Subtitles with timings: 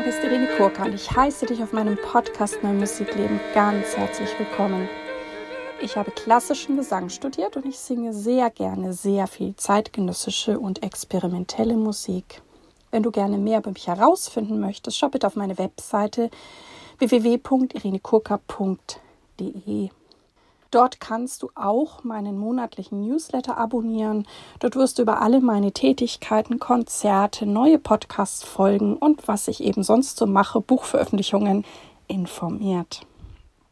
[0.00, 4.30] Name ist Irene Kurka und ich heiße dich auf meinem Podcast Mein Musikleben ganz herzlich
[4.38, 4.88] willkommen.
[5.82, 11.76] Ich habe klassischen Gesang studiert und ich singe sehr gerne sehr viel zeitgenössische und experimentelle
[11.76, 12.40] Musik.
[12.90, 16.30] Wenn du gerne mehr über mich herausfinden möchtest, schau bitte auf meine Webseite
[16.96, 19.90] www.irenekurka.de.
[20.70, 24.26] Dort kannst du auch meinen monatlichen Newsletter abonnieren.
[24.60, 30.16] Dort wirst du über alle meine Tätigkeiten, Konzerte, neue Podcast-Folgen und was ich eben sonst
[30.16, 31.64] so mache, Buchveröffentlichungen
[32.06, 33.00] informiert.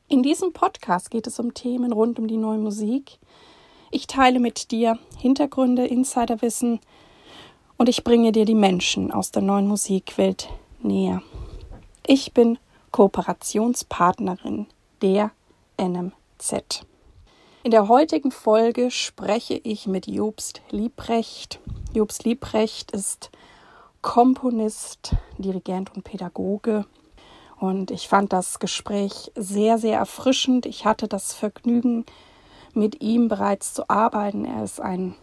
[0.09, 3.19] In diesem Podcast geht es um Themen rund um die neue Musik.
[3.91, 6.80] Ich teile mit dir Hintergründe, Insiderwissen
[7.77, 10.48] und ich bringe dir die Menschen aus der neuen Musikwelt
[10.83, 11.23] näher.
[12.06, 12.59] Ich bin
[12.91, 14.67] Kooperationspartnerin
[15.01, 15.30] der
[15.78, 16.88] NMZ.
[17.69, 21.61] In der heutigen Folge spreche ich mit Jobst Liebrecht.
[21.93, 23.31] Jobst Liebrecht ist
[24.01, 26.87] Komponist, Dirigent und Pädagoge.
[27.59, 30.65] Und ich fand das Gespräch sehr, sehr erfrischend.
[30.65, 32.07] Ich hatte das Vergnügen,
[32.73, 34.47] mit ihm bereits zu arbeiten.
[34.47, 35.14] Er ist ein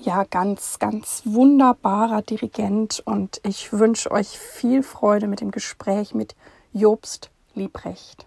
[0.00, 6.34] ja, ganz, ganz wunderbarer Dirigent und ich wünsche euch viel Freude mit dem Gespräch mit
[6.72, 8.26] Jobst Liebrecht.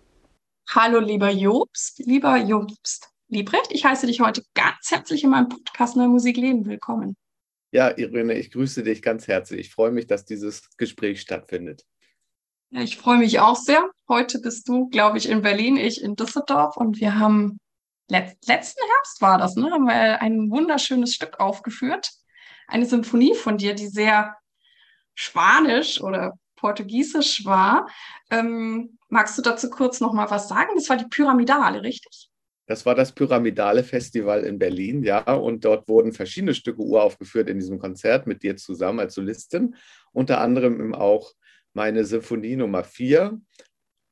[0.69, 3.16] Hallo, lieber Jobst, lieber Jobst.
[3.29, 3.71] Liebrecht.
[3.71, 7.17] Ich heiße dich heute ganz herzlich in meinem Podcast Neue Musik Leben willkommen.
[7.71, 9.59] Ja, Irene, ich grüße dich ganz herzlich.
[9.59, 11.83] Ich freue mich, dass dieses Gespräch stattfindet.
[12.69, 13.89] Ja, ich freue mich auch sehr.
[14.07, 17.59] Heute bist du, glaube ich, in Berlin, ich in Düsseldorf und wir haben
[18.09, 22.09] let letzten Herbst war das, ne, haben wir ein wunderschönes Stück aufgeführt.
[22.67, 24.37] Eine Symphonie von dir, die sehr
[25.15, 27.89] spanisch oder portugiesisch war.
[28.31, 30.71] Ähm, magst du dazu kurz noch mal was sagen?
[30.75, 32.29] Das war die Pyramidale, richtig?
[32.67, 37.59] Das war das Pyramidale Festival in Berlin, ja, und dort wurden verschiedene Stücke uraufgeführt in
[37.59, 39.75] diesem Konzert mit dir zusammen als Solistin,
[40.11, 41.33] unter anderem auch
[41.73, 43.39] meine Symphonie Nummer 4,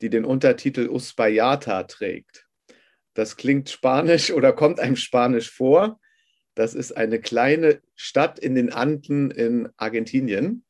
[0.02, 2.48] die den Untertitel Uspallata trägt.
[3.14, 6.00] Das klingt spanisch oder kommt einem spanisch vor.
[6.54, 10.64] Das ist eine kleine Stadt in den Anden in Argentinien.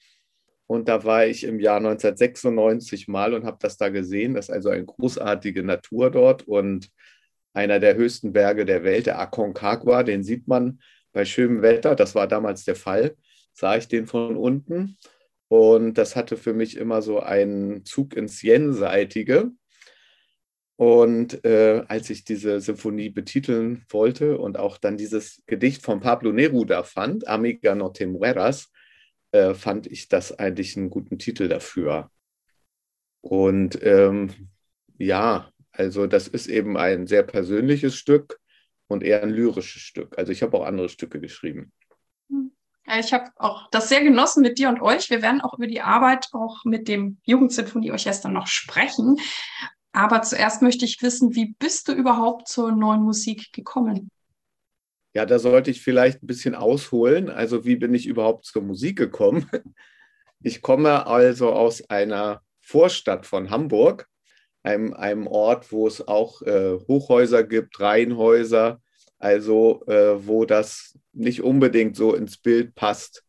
[0.67, 4.33] Und da war ich im Jahr 1996 mal und habe das da gesehen.
[4.33, 6.89] Das ist also eine großartige Natur dort und
[7.55, 10.79] einer der höchsten Berge der Welt, der Aconcagua, den sieht man
[11.11, 11.95] bei schönem Wetter.
[11.95, 13.15] Das war damals der Fall,
[13.53, 14.97] sah ich den von unten.
[15.47, 19.51] Und das hatte für mich immer so einen Zug ins Jenseitige.
[20.77, 26.33] Und äh, als ich diese Symphonie betiteln wollte und auch dann dieses Gedicht von Pablo
[26.33, 28.71] Neruda fand, Amiga no te mueras,
[29.31, 32.11] äh, fand ich das eigentlich einen guten Titel dafür.
[33.21, 34.49] Und ähm,
[34.97, 38.39] ja, also das ist eben ein sehr persönliches Stück
[38.87, 40.17] und eher ein lyrisches Stück.
[40.17, 41.71] Also ich habe auch andere Stücke geschrieben.
[42.99, 45.09] Ich habe auch das sehr genossen mit dir und euch.
[45.09, 49.17] Wir werden auch über die Arbeit auch mit dem Jugendsinfonieorchester noch sprechen.
[49.91, 54.11] Aber zuerst möchte ich wissen, wie bist du überhaupt zur neuen Musik gekommen?
[55.15, 57.29] Ja, da sollte ich vielleicht ein bisschen ausholen.
[57.29, 59.49] Also wie bin ich überhaupt zur Musik gekommen?
[60.41, 64.07] Ich komme also aus einer Vorstadt von Hamburg
[64.65, 68.81] einem, einem Ort, wo es auch äh, Hochhäuser gibt, Reihenhäuser,
[69.19, 73.23] also äh, wo das nicht unbedingt so ins Bild passt.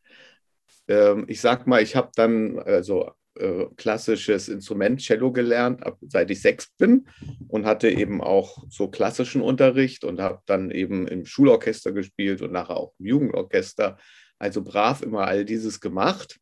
[0.89, 6.31] Ähm, ich sag mal, ich habe dann also äh, klassisches Instrument Cello gelernt, ab, seit
[6.31, 7.07] ich sechs bin
[7.49, 12.53] und hatte eben auch so klassischen Unterricht und habe dann eben im Schulorchester gespielt und
[12.53, 13.99] nachher auch im Jugendorchester.
[14.39, 16.39] Also brav immer all dieses gemacht.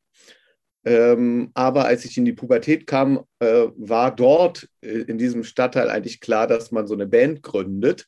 [0.85, 5.89] Ähm, aber als ich in die Pubertät kam, äh, war dort äh, in diesem Stadtteil
[5.89, 8.07] eigentlich klar, dass man so eine Band gründet.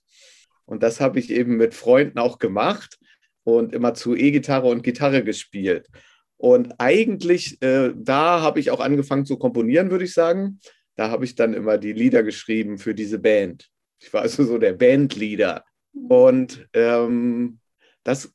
[0.67, 2.99] Und das habe ich eben mit Freunden auch gemacht
[3.45, 5.89] und immer zu E-Gitarre und Gitarre gespielt.
[6.37, 10.61] Und eigentlich, äh, da habe ich auch angefangen zu komponieren, würde ich sagen.
[10.97, 13.69] Da habe ich dann immer die Lieder geschrieben für diese Band.
[14.01, 15.65] Ich war also so der Bandleader.
[16.09, 17.59] Und ähm,
[18.05, 18.31] das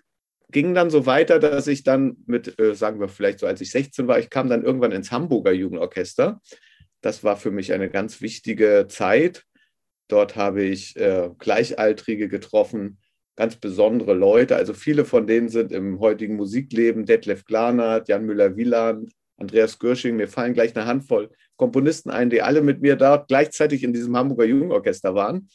[0.51, 3.71] ging dann so weiter, dass ich dann mit, äh, sagen wir vielleicht so, als ich
[3.71, 6.41] 16 war, ich kam dann irgendwann ins Hamburger Jugendorchester.
[7.01, 9.43] Das war für mich eine ganz wichtige Zeit.
[10.07, 12.99] Dort habe ich äh, Gleichaltrige getroffen,
[13.35, 14.55] ganz besondere Leute.
[14.55, 20.27] Also viele von denen sind im heutigen Musikleben, Detlef Glanert, Jan Müller-Wieland, Andreas Görsching, mir
[20.27, 21.29] fallen gleich eine Handvoll
[21.61, 25.47] Komponisten ein, die alle mit mir dort gleichzeitig in diesem Hamburger Jugendorchester waren.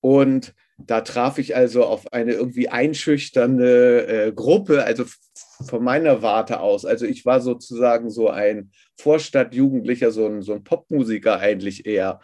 [0.00, 5.04] Und da traf ich also auf eine irgendwie einschüchternde äh, Gruppe, also
[5.66, 6.84] von meiner Warte aus.
[6.84, 12.20] Also ich war sozusagen so ein Vorstadtjugendlicher, so ein, so ein Popmusiker eigentlich eher.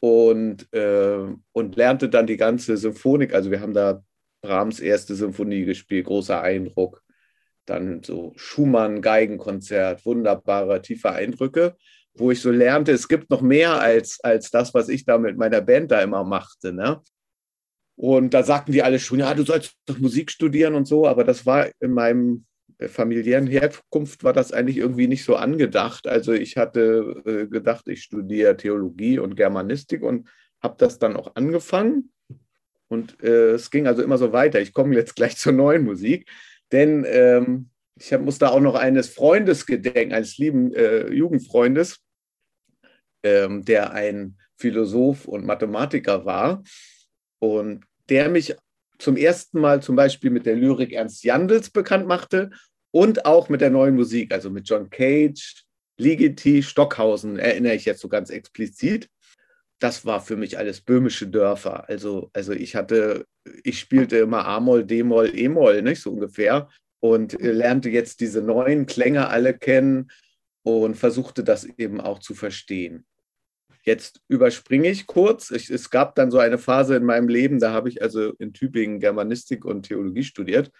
[0.00, 3.34] Und, äh, und lernte dann die ganze Symphonik.
[3.34, 4.02] Also wir haben da
[4.42, 7.02] Brahms erste Symphonie gespielt, großer Eindruck.
[7.66, 11.76] dann so Schumann, Geigenkonzert, wunderbare, tiefe Eindrücke,
[12.14, 15.36] wo ich so lernte, es gibt noch mehr als, als das, was ich da mit
[15.36, 16.72] meiner Band da immer machte.
[16.72, 17.02] Ne?
[17.98, 21.24] Und da sagten die alle schon, ja, du sollst doch Musik studieren und so, aber
[21.24, 22.46] das war in meinem
[22.86, 26.06] familiären Herkunft war das eigentlich irgendwie nicht so angedacht.
[26.06, 30.28] Also ich hatte äh, gedacht, ich studiere Theologie und Germanistik und
[30.62, 32.12] habe das dann auch angefangen.
[32.86, 34.60] Und äh, es ging also immer so weiter.
[34.60, 36.30] Ich komme jetzt gleich zur neuen Musik,
[36.70, 41.98] denn ähm, ich hab, muss da auch noch eines Freundes gedenken, eines lieben äh, Jugendfreundes,
[43.24, 46.62] ähm, der ein Philosoph und Mathematiker war
[47.38, 48.56] und der mich
[48.98, 52.50] zum ersten Mal zum Beispiel mit der Lyrik Ernst Jandls bekannt machte
[52.90, 55.64] und auch mit der neuen Musik, also mit John Cage,
[55.98, 59.08] Ligeti, Stockhausen, erinnere ich jetzt so ganz explizit.
[59.80, 61.88] Das war für mich alles böhmische Dörfer.
[61.88, 63.26] Also, also ich hatte,
[63.62, 66.68] ich spielte immer A-Moll, D-Moll, E-Moll, nicht so ungefähr.
[67.00, 70.10] Und lernte jetzt diese neuen Klänge alle kennen
[70.64, 73.06] und versuchte das eben auch zu verstehen.
[73.82, 75.50] Jetzt überspringe ich kurz.
[75.50, 78.52] Ich, es gab dann so eine Phase in meinem Leben, da habe ich also in
[78.52, 80.70] Tübingen Germanistik und Theologie studiert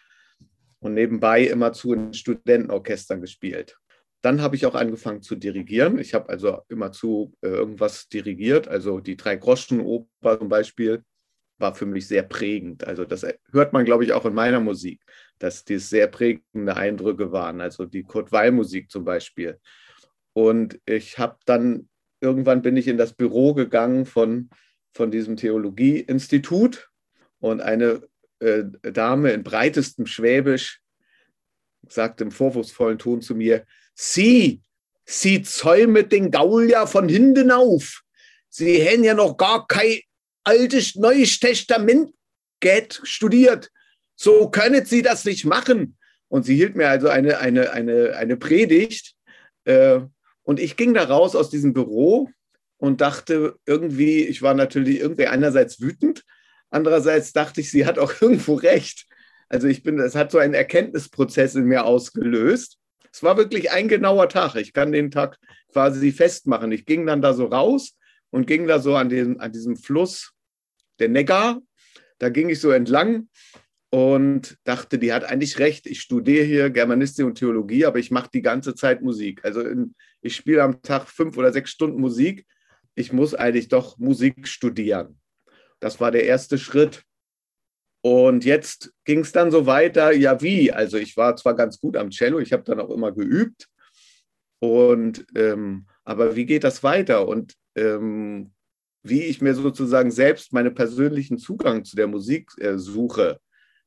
[0.80, 3.78] und nebenbei immer zu in Studentenorchestern gespielt.
[4.20, 5.98] Dann habe ich auch angefangen zu dirigieren.
[5.98, 8.66] Ich habe also immer zu äh, irgendwas dirigiert.
[8.66, 11.04] Also die Drei-Groschen-Oper zum Beispiel
[11.58, 12.84] war für mich sehr prägend.
[12.84, 15.02] Also das hört man, glaube ich, auch in meiner Musik,
[15.38, 17.60] dass dies sehr prägende Eindrücke waren.
[17.60, 19.58] Also die Kurt Weil-Musik zum Beispiel.
[20.32, 21.88] Und ich habe dann,
[22.20, 24.50] irgendwann bin ich in das Büro gegangen von,
[24.92, 26.90] von diesem Theologieinstitut
[27.40, 28.02] und eine
[28.40, 30.80] äh, Dame in breitestem Schwäbisch
[31.88, 34.62] sagte im vorwurfsvollen Ton zu mir, Sie,
[35.04, 38.02] Sie zäumen den Gaul ja von hinten auf.
[38.48, 40.00] Sie hätten ja noch gar kein
[40.44, 42.12] altes Neues Testament
[43.04, 43.70] studiert.
[44.16, 45.96] So können Sie das nicht machen.
[46.28, 49.14] Und sie hielt mir also eine, eine, eine, eine Predigt.
[49.64, 50.00] Äh,
[50.48, 52.30] und ich ging da raus aus diesem Büro
[52.78, 56.24] und dachte irgendwie, ich war natürlich irgendwie einerseits wütend,
[56.70, 59.06] Andererseits dachte ich, sie hat auch irgendwo recht.
[59.48, 62.78] Also ich bin, es hat so einen Erkenntnisprozess in mir ausgelöst.
[63.10, 64.56] Es war wirklich ein genauer Tag.
[64.56, 65.38] Ich kann den Tag
[65.72, 66.70] quasi festmachen.
[66.72, 67.96] Ich ging dann da so raus
[68.30, 70.32] und ging da so an, den, an diesem Fluss,
[70.98, 71.60] der Neckar.
[72.18, 73.28] Da ging ich so entlang
[73.90, 75.86] und dachte, die hat eigentlich recht.
[75.86, 79.42] Ich studiere hier Germanistik und Theologie, aber ich mache die ganze Zeit Musik.
[79.44, 82.46] Also in, ich spiele am Tag fünf oder sechs Stunden Musik.
[82.94, 85.20] Ich muss eigentlich doch Musik studieren.
[85.80, 87.04] Das war der erste Schritt.
[88.00, 90.72] Und jetzt ging es dann so weiter, ja wie?
[90.72, 93.68] Also ich war zwar ganz gut am Cello, ich habe dann auch immer geübt.
[94.60, 97.28] Und ähm, aber wie geht das weiter?
[97.28, 98.52] Und ähm,
[99.02, 103.40] wie ich mir sozusagen selbst meinen persönlichen Zugang zu der Musik äh, suche,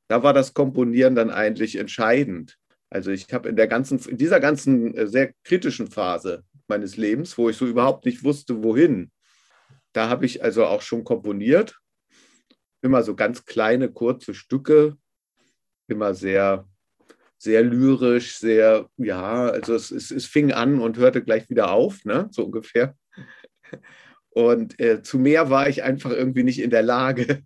[0.07, 2.57] da war das Komponieren dann eigentlich entscheidend.
[2.91, 7.57] Also ich habe in in dieser ganzen äh, sehr kritischen Phase meines Lebens, wo ich
[7.57, 9.11] so überhaupt nicht wusste, wohin,
[9.93, 11.81] da habe ich also auch schon komponiert
[12.81, 14.97] immer so ganz kleine, kurze Stücke,
[15.87, 16.67] immer sehr,
[17.37, 22.03] sehr lyrisch, sehr, ja, also es, es, es fing an und hörte gleich wieder auf,
[22.05, 22.27] ne?
[22.31, 22.95] so ungefähr.
[24.29, 27.43] Und äh, zu mehr war ich einfach irgendwie nicht in der Lage.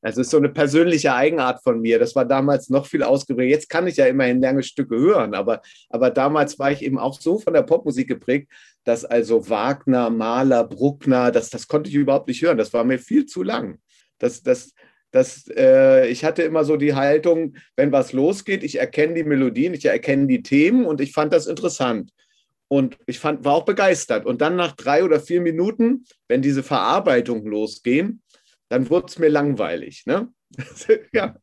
[0.00, 1.98] Das ist so eine persönliche Eigenart von mir.
[1.98, 3.50] Das war damals noch viel ausgeprägt.
[3.50, 7.20] Jetzt kann ich ja immerhin lange Stücke hören, aber, aber damals war ich eben auch
[7.20, 8.50] so von der Popmusik geprägt,
[8.84, 12.58] dass also Wagner, Mahler, Bruckner, das, das konnte ich überhaupt nicht hören.
[12.58, 13.78] Das war mir viel zu lang
[14.18, 14.74] das, das,
[15.10, 19.74] das, äh, ich hatte immer so die Haltung, wenn was losgeht, ich erkenne die Melodien,
[19.74, 22.12] ich erkenne die Themen und ich fand das interessant.
[22.70, 24.26] Und ich fand, war auch begeistert.
[24.26, 28.20] Und dann nach drei oder vier Minuten, wenn diese Verarbeitungen losgehen,
[28.68, 30.04] dann wurde es mir langweilig.
[30.06, 30.28] Ne?
[31.12, 31.36] ja.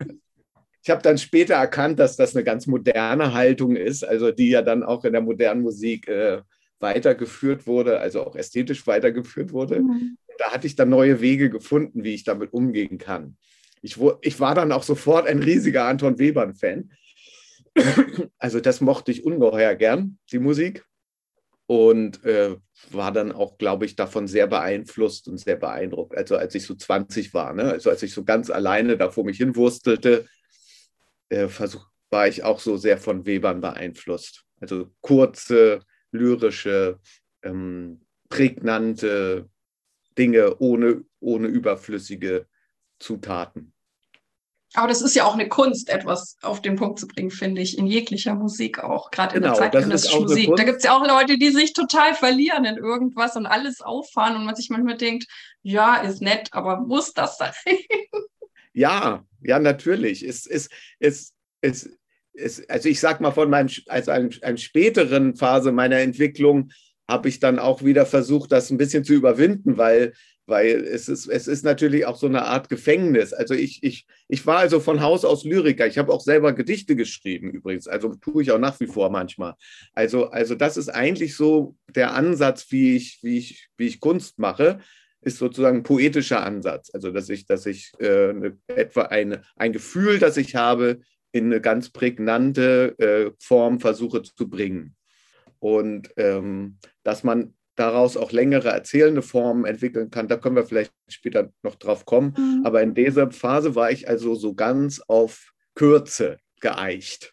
[0.83, 4.61] Ich habe dann später erkannt, dass das eine ganz moderne Haltung ist, also die ja
[4.61, 6.41] dann auch in der modernen Musik äh,
[6.79, 9.81] weitergeführt wurde, also auch ästhetisch weitergeführt wurde.
[9.81, 13.37] Mhm da hatte ich dann neue Wege gefunden, wie ich damit umgehen kann.
[13.81, 16.91] Ich, ich war dann auch sofort ein riesiger Anton Webern-Fan.
[18.37, 20.85] Also das mochte ich ungeheuer gern, die Musik.
[21.67, 22.57] Und äh,
[22.91, 26.15] war dann auch, glaube ich, davon sehr beeinflusst und sehr beeindruckt.
[26.15, 27.71] Also als ich so 20 war, ne?
[27.71, 30.25] also als ich so ganz alleine da vor mich hinwurstelte,
[31.29, 34.45] äh, versuch, war ich auch so sehr von Webern beeinflusst.
[34.59, 35.81] Also kurze,
[36.11, 36.99] lyrische,
[37.43, 39.49] ähm, prägnante
[40.17, 42.47] Dinge ohne, ohne überflüssige
[42.99, 43.74] Zutaten.
[44.75, 47.77] Aber das ist ja auch eine Kunst, etwas auf den Punkt zu bringen, finde ich,
[47.77, 50.51] in jeglicher Musik auch, gerade genau, in der zeitgenössischen Musik.
[50.55, 54.35] Da gibt es ja auch Leute, die sich total verlieren in irgendwas und alles auffahren
[54.35, 55.27] und man sich manchmal denkt,
[55.61, 57.53] ja, ist nett, aber muss das sein?
[58.77, 60.21] Ja, ja, natürlich.
[60.21, 60.67] Es, es,
[60.99, 61.89] es, es,
[62.33, 66.71] es, also ich sag mal von meinem, also einem, einem späteren Phase meiner Entwicklung
[67.07, 70.13] habe ich dann auch wieder versucht, das ein bisschen zu überwinden, weil,
[70.45, 73.33] weil es, ist, es ist natürlich auch so eine Art Gefängnis.
[73.33, 75.87] Also ich, ich, ich war also von Haus aus Lyriker.
[75.87, 77.87] Ich habe auch selber Gedichte geschrieben übrigens.
[77.87, 79.55] Also tue ich auch nach wie vor manchmal.
[79.93, 84.39] Also, also das ist eigentlich so der Ansatz, wie ich, wie ich, wie ich Kunst
[84.39, 84.79] mache
[85.21, 86.91] ist sozusagen ein poetischer Ansatz.
[86.93, 90.99] Also, dass ich, dass ich äh, eine, etwa eine, ein Gefühl, das ich habe,
[91.31, 94.95] in eine ganz prägnante äh, Form versuche zu bringen.
[95.59, 100.93] Und ähm, dass man daraus auch längere erzählende Formen entwickeln kann, da können wir vielleicht
[101.09, 102.33] später noch drauf kommen.
[102.37, 102.61] Mhm.
[102.65, 107.31] Aber in dieser Phase war ich also so ganz auf Kürze geeicht.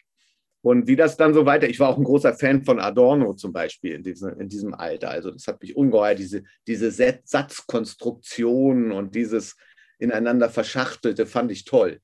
[0.61, 3.51] Und wie das dann so weiter, ich war auch ein großer Fan von Adorno zum
[3.51, 5.09] Beispiel in diesem, in diesem Alter.
[5.09, 9.57] Also das hat mich ungeheuer, diese, diese Satzkonstruktionen und dieses
[9.99, 11.99] ineinander verschachtelte fand ich toll.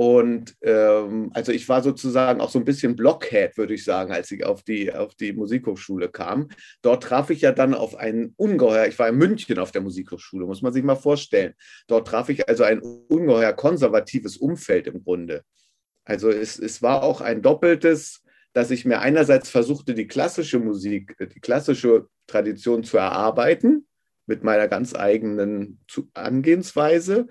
[0.00, 4.30] Und ähm, also ich war sozusagen auch so ein bisschen Blockhead, würde ich sagen, als
[4.30, 6.50] ich auf die, auf die Musikhochschule kam.
[6.82, 10.46] Dort traf ich ja dann auf einen ungeheuer, ich war in München auf der Musikhochschule,
[10.46, 11.54] muss man sich mal vorstellen.
[11.88, 15.42] Dort traf ich also ein ungeheuer konservatives Umfeld im Grunde.
[16.04, 21.16] Also es, es war auch ein doppeltes, dass ich mir einerseits versuchte, die klassische Musik,
[21.18, 23.88] die klassische Tradition zu erarbeiten
[24.26, 25.80] mit meiner ganz eigenen
[26.14, 27.26] Angehensweise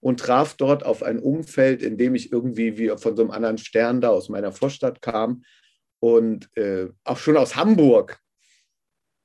[0.00, 3.58] und traf dort auf ein Umfeld, in dem ich irgendwie wie von so einem anderen
[3.58, 5.42] Stern da aus meiner Vorstadt kam
[6.00, 8.18] und äh, auch schon aus Hamburg.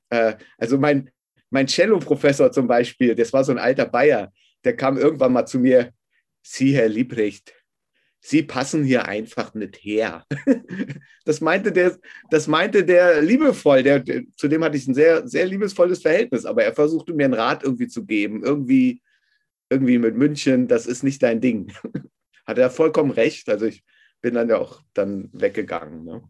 [0.10, 1.12] Äh, also mein,
[1.50, 4.32] mein Cello-Professor zum Beispiel, das war so ein alter Bayer,
[4.64, 5.92] der kam irgendwann mal zu mir,
[6.42, 7.54] Sie, Herr Liebrecht,
[8.20, 10.26] Sie passen hier einfach nicht her.
[11.26, 11.98] Das meinte der,
[12.32, 16.44] das meinte der liebevoll, der, der, zu dem hatte ich ein sehr, sehr liebesvolles Verhältnis,
[16.44, 19.02] aber er versuchte mir einen Rat irgendwie zu geben, irgendwie,
[19.74, 21.74] irgendwie mit München, das ist nicht dein Ding.
[22.46, 23.50] Hat er vollkommen recht.
[23.50, 23.84] Also ich
[24.22, 26.04] bin dann ja auch dann weggegangen.
[26.04, 26.24] Ne?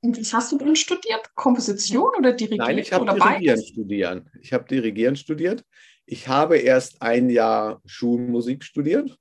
[0.00, 1.34] Und was hast du dann studiert?
[1.34, 2.66] Komposition oder Dirigieren?
[2.66, 4.26] Nein, ich habe Dirigieren studiert.
[4.40, 5.64] Ich habe Dirigieren studiert.
[6.06, 9.18] Ich habe erst ein Jahr Schulmusik studiert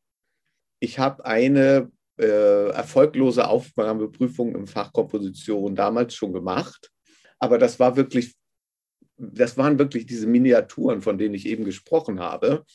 [0.84, 6.92] ich habe eine äh, erfolglose Aufnahmeprüfung im Fach Komposition damals schon gemacht,
[7.40, 8.36] aber das war wirklich,
[9.16, 12.66] das waren wirklich diese Miniaturen, von denen ich eben gesprochen habe.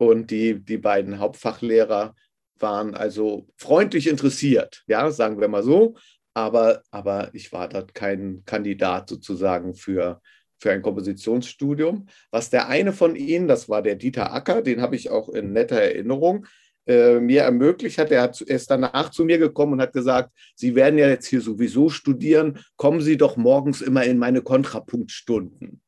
[0.00, 2.14] Und die, die beiden Hauptfachlehrer
[2.58, 5.94] waren also freundlich interessiert, ja, sagen wir mal so.
[6.32, 10.22] Aber, aber ich war dort kein Kandidat sozusagen für,
[10.58, 12.06] für ein Kompositionsstudium.
[12.30, 15.52] Was der eine von ihnen, das war der Dieter Acker, den habe ich auch in
[15.52, 16.46] netter Erinnerung,
[16.86, 18.10] äh, mir ermöglicht hat.
[18.10, 21.42] Er, hat, ist danach zu mir gekommen und hat gesagt, Sie werden ja jetzt hier
[21.42, 25.82] sowieso studieren, kommen Sie doch morgens immer in meine Kontrapunktstunden.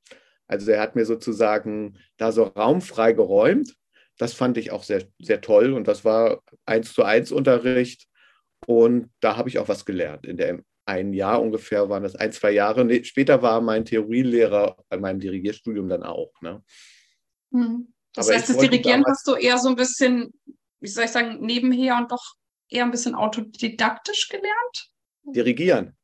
[0.49, 3.75] Also er hat mir sozusagen da so Raum frei geräumt.
[4.19, 8.07] Das fand ich auch sehr, sehr toll und das war eins zu eins Unterricht.
[8.67, 10.27] Und da habe ich auch was gelernt.
[10.27, 12.85] In der ein Jahr ungefähr waren das ein, zwei Jahre.
[12.85, 16.33] Nee, später war mein Theorielehrer bei meinem Dirigierstudium dann auch.
[16.41, 16.63] Ne?
[17.53, 17.93] Hm.
[18.15, 20.33] Das Aber heißt, das Dirigieren hast du eher so ein bisschen
[20.83, 22.35] wie soll ich sagen, nebenher und doch
[22.69, 24.91] eher ein bisschen autodidaktisch gelernt?
[25.23, 25.97] Dirigieren.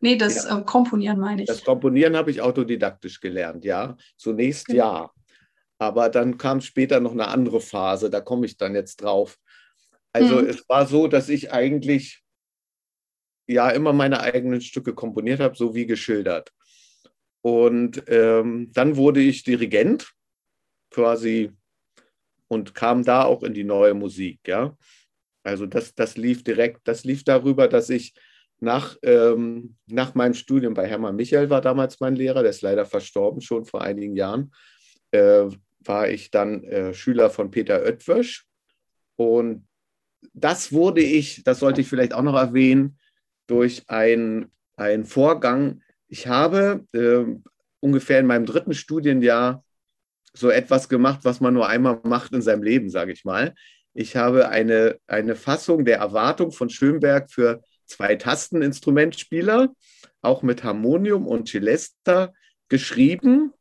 [0.00, 0.58] Nee, das ja.
[0.58, 1.46] äh, Komponieren meine ich.
[1.46, 3.96] Das Komponieren habe ich autodidaktisch gelernt, ja.
[4.16, 4.78] Zunächst okay.
[4.78, 5.10] ja.
[5.82, 9.36] Aber dann kam später noch eine andere Phase, da komme ich dann jetzt drauf.
[10.12, 10.46] Also hm.
[10.46, 12.22] es war so, dass ich eigentlich
[13.48, 16.52] ja immer meine eigenen Stücke komponiert habe, so wie geschildert.
[17.40, 20.12] Und ähm, dann wurde ich Dirigent,
[20.92, 21.50] quasi
[22.46, 24.78] und kam da auch in die neue Musik, ja.
[25.42, 28.14] Also das, das lief direkt, das lief darüber, dass ich
[28.60, 32.86] nach, ähm, nach meinem Studium bei Hermann Michael war damals mein Lehrer, der ist leider
[32.86, 34.52] verstorben schon vor einigen Jahren,
[35.10, 35.48] äh,
[35.84, 38.46] war ich dann äh, Schüler von Peter Oetwösch.
[39.16, 39.66] Und
[40.32, 42.98] das wurde ich, das sollte ich vielleicht auch noch erwähnen,
[43.46, 44.50] durch einen
[45.04, 45.82] Vorgang.
[46.08, 47.24] Ich habe äh,
[47.80, 49.64] ungefähr in meinem dritten Studienjahr
[50.32, 53.54] so etwas gemacht, was man nur einmal macht in seinem Leben, sage ich mal.
[53.94, 59.74] Ich habe eine, eine Fassung der Erwartung von Schönberg für zwei Tasteninstrumentspieler,
[60.22, 62.32] auch mit Harmonium und Celesta,
[62.68, 63.52] geschrieben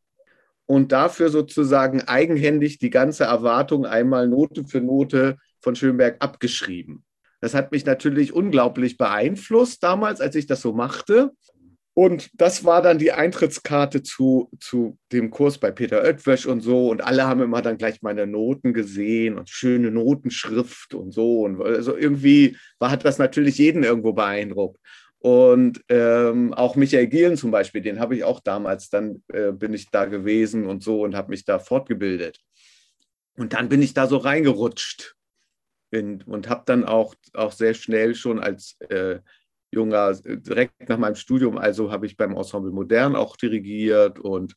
[0.71, 7.03] und dafür sozusagen eigenhändig die ganze Erwartung einmal Note für Note von Schönberg abgeschrieben.
[7.41, 11.31] Das hat mich natürlich unglaublich beeinflusst damals, als ich das so machte.
[11.93, 16.87] Und das war dann die Eintrittskarte zu, zu dem Kurs bei Peter Oetwösch und so.
[16.87, 21.41] Und alle haben immer dann gleich meine Noten gesehen und schöne Notenschrift und so.
[21.41, 24.79] Und also irgendwie war, hat das natürlich jeden irgendwo beeindruckt.
[25.21, 29.71] Und ähm, auch Michael Gielen zum Beispiel, den habe ich auch damals, dann äh, bin
[29.71, 32.39] ich da gewesen und so und habe mich da fortgebildet.
[33.37, 35.15] Und dann bin ich da so reingerutscht.
[35.91, 39.19] in, und habe dann auch, auch sehr schnell schon als äh,
[39.71, 44.55] junger, direkt nach meinem Studium, also habe ich beim Ensemble Modern auch dirigiert und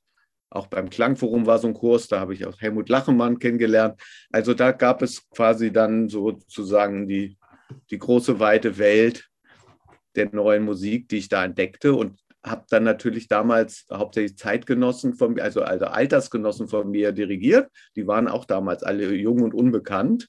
[0.49, 4.01] auch beim Klangforum war so ein Kurs, da habe ich auch Helmut Lachemann kennengelernt.
[4.31, 7.37] Also da gab es quasi dann sozusagen die,
[7.91, 9.29] die große weite Welt
[10.17, 15.35] der neuen Musik, die ich da entdeckte und habe dann natürlich damals hauptsächlich Zeitgenossen von
[15.35, 17.71] mir, also, also Altersgenossen von mir dirigiert.
[17.97, 20.29] Die waren auch damals alle jung und unbekannt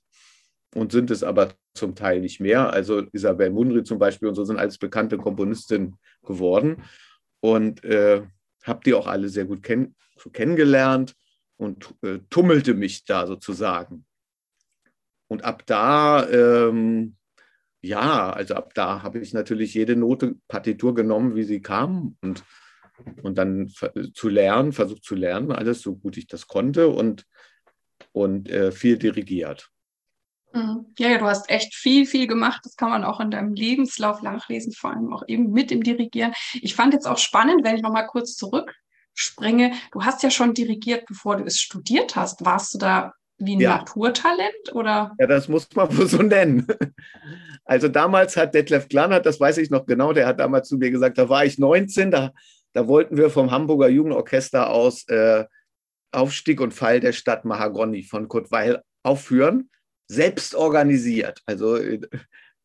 [0.74, 2.72] und sind es aber zum Teil nicht mehr.
[2.72, 6.84] Also Isabel Mundry zum Beispiel und so sind als bekannte Komponistin geworden
[7.42, 8.24] und äh,
[8.64, 9.94] habe die auch alle sehr gut kenn
[10.32, 11.14] kennengelernt
[11.58, 14.06] und äh, tummelte mich da sozusagen.
[15.28, 17.18] Und ab da ähm,
[17.86, 22.44] ja, also ab da habe ich natürlich jede Note Partitur genommen, wie sie kam und,
[23.22, 23.72] und dann
[24.14, 27.26] zu lernen, versucht zu lernen, alles so gut ich das konnte und,
[28.12, 29.70] und äh, viel dirigiert.
[30.54, 30.88] Mhm.
[30.98, 32.62] Ja, ja, du hast echt viel, viel gemacht.
[32.64, 36.34] Das kann man auch in deinem Lebenslauf nachlesen, vor allem auch eben mit dem Dirigieren.
[36.54, 39.74] Ich fand jetzt auch spannend, wenn ich nochmal kurz zurückspringe.
[39.92, 42.46] Du hast ja schon dirigiert, bevor du es studiert hast.
[42.46, 43.78] Warst du da wie ein ja.
[43.78, 45.14] Naturtalent oder?
[45.20, 46.68] Ja, das muss man wohl so nennen.
[47.66, 50.92] Also damals hat Detlef Klannert, das weiß ich noch genau, der hat damals zu mir
[50.92, 52.32] gesagt, da war ich 19, da,
[52.74, 55.46] da wollten wir vom Hamburger Jugendorchester aus äh,
[56.12, 59.70] Aufstieg und Fall der Stadt Mahagoni von Kurt Weil aufführen,
[60.08, 61.42] selbst organisiert.
[61.46, 62.00] Also äh,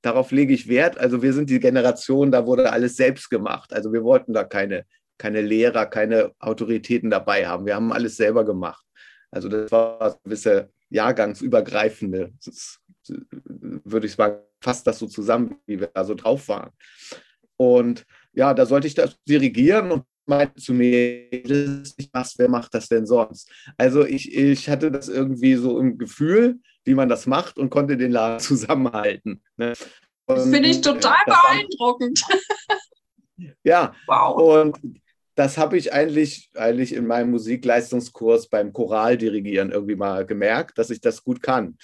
[0.03, 0.99] darauf lege ich Wert.
[0.99, 3.73] Also wir sind die Generation, da wurde alles selbst gemacht.
[3.73, 4.85] Also wir wollten da keine,
[5.19, 7.67] keine Lehrer, keine Autoritäten dabei haben.
[7.67, 8.85] Wir haben alles selber gemacht.
[9.31, 12.81] Also das war gewisse jahrgangsübergreifende, das,
[13.85, 16.71] würde ich sagen, fasst das so zusammen, wie wir da so drauf waren.
[17.57, 21.29] Und ja, da sollte ich das dirigieren und meinte zu mir,
[22.13, 23.51] was, wer macht das denn sonst?
[23.77, 27.97] Also ich, ich hatte das irgendwie so im Gefühl, wie man das macht und konnte
[27.97, 29.43] den Laden zusammenhalten.
[29.57, 29.75] Ne?
[30.27, 32.23] Das finde ich total beeindruckend.
[33.65, 34.65] ja, wow.
[34.65, 34.79] Und
[35.41, 41.01] das habe ich eigentlich, eigentlich in meinem Musikleistungskurs beim Choraldirigieren irgendwie mal gemerkt, dass ich
[41.01, 41.79] das gut kann.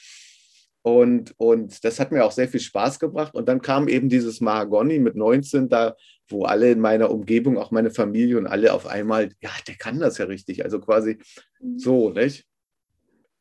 [0.83, 3.35] Und, und das hat mir auch sehr viel Spaß gebracht.
[3.35, 5.97] Und dann kam eben dieses Mahagoni mit 19 da,
[6.29, 10.01] wo alle in meiner Umgebung, auch meine Familie und alle auf einmal, ja, der kann
[10.01, 10.62] das ja richtig.
[10.62, 11.16] Also quasi
[11.59, 11.79] mhm.
[11.79, 12.45] so, nicht?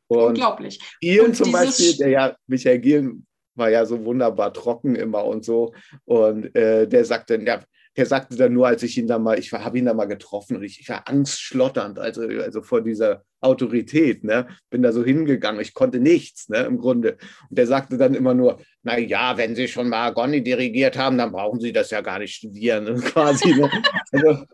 [0.06, 0.80] Und Unglaublich.
[1.02, 5.74] Gielen zum Beispiel, der ja, Michael Gielen war ja so wunderbar trocken immer und so.
[6.06, 7.62] Und äh, der sagte, ja,
[7.96, 10.56] der sagte dann nur, als ich ihn da mal, ich habe ihn da mal getroffen
[10.56, 14.46] und ich, ich, war angstschlotternd, also, also vor dieser Autorität, ne?
[14.70, 17.16] Bin da so hingegangen, ich konnte nichts, ne, im Grunde.
[17.48, 21.16] Und der sagte dann immer nur, na ja, wenn Sie schon mal Gonni dirigiert haben,
[21.16, 22.94] dann brauchen Sie das ja gar nicht studieren, ne?
[23.00, 23.54] quasi.
[23.54, 23.70] Ne?
[24.12, 24.44] Also,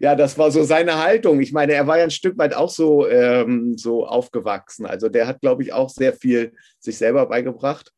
[0.00, 1.40] ja, das war so seine Haltung.
[1.40, 4.86] Ich meine, er war ja ein Stück weit auch so, ähm, so aufgewachsen.
[4.86, 7.92] Also der hat, glaube ich, auch sehr viel sich selber beigebracht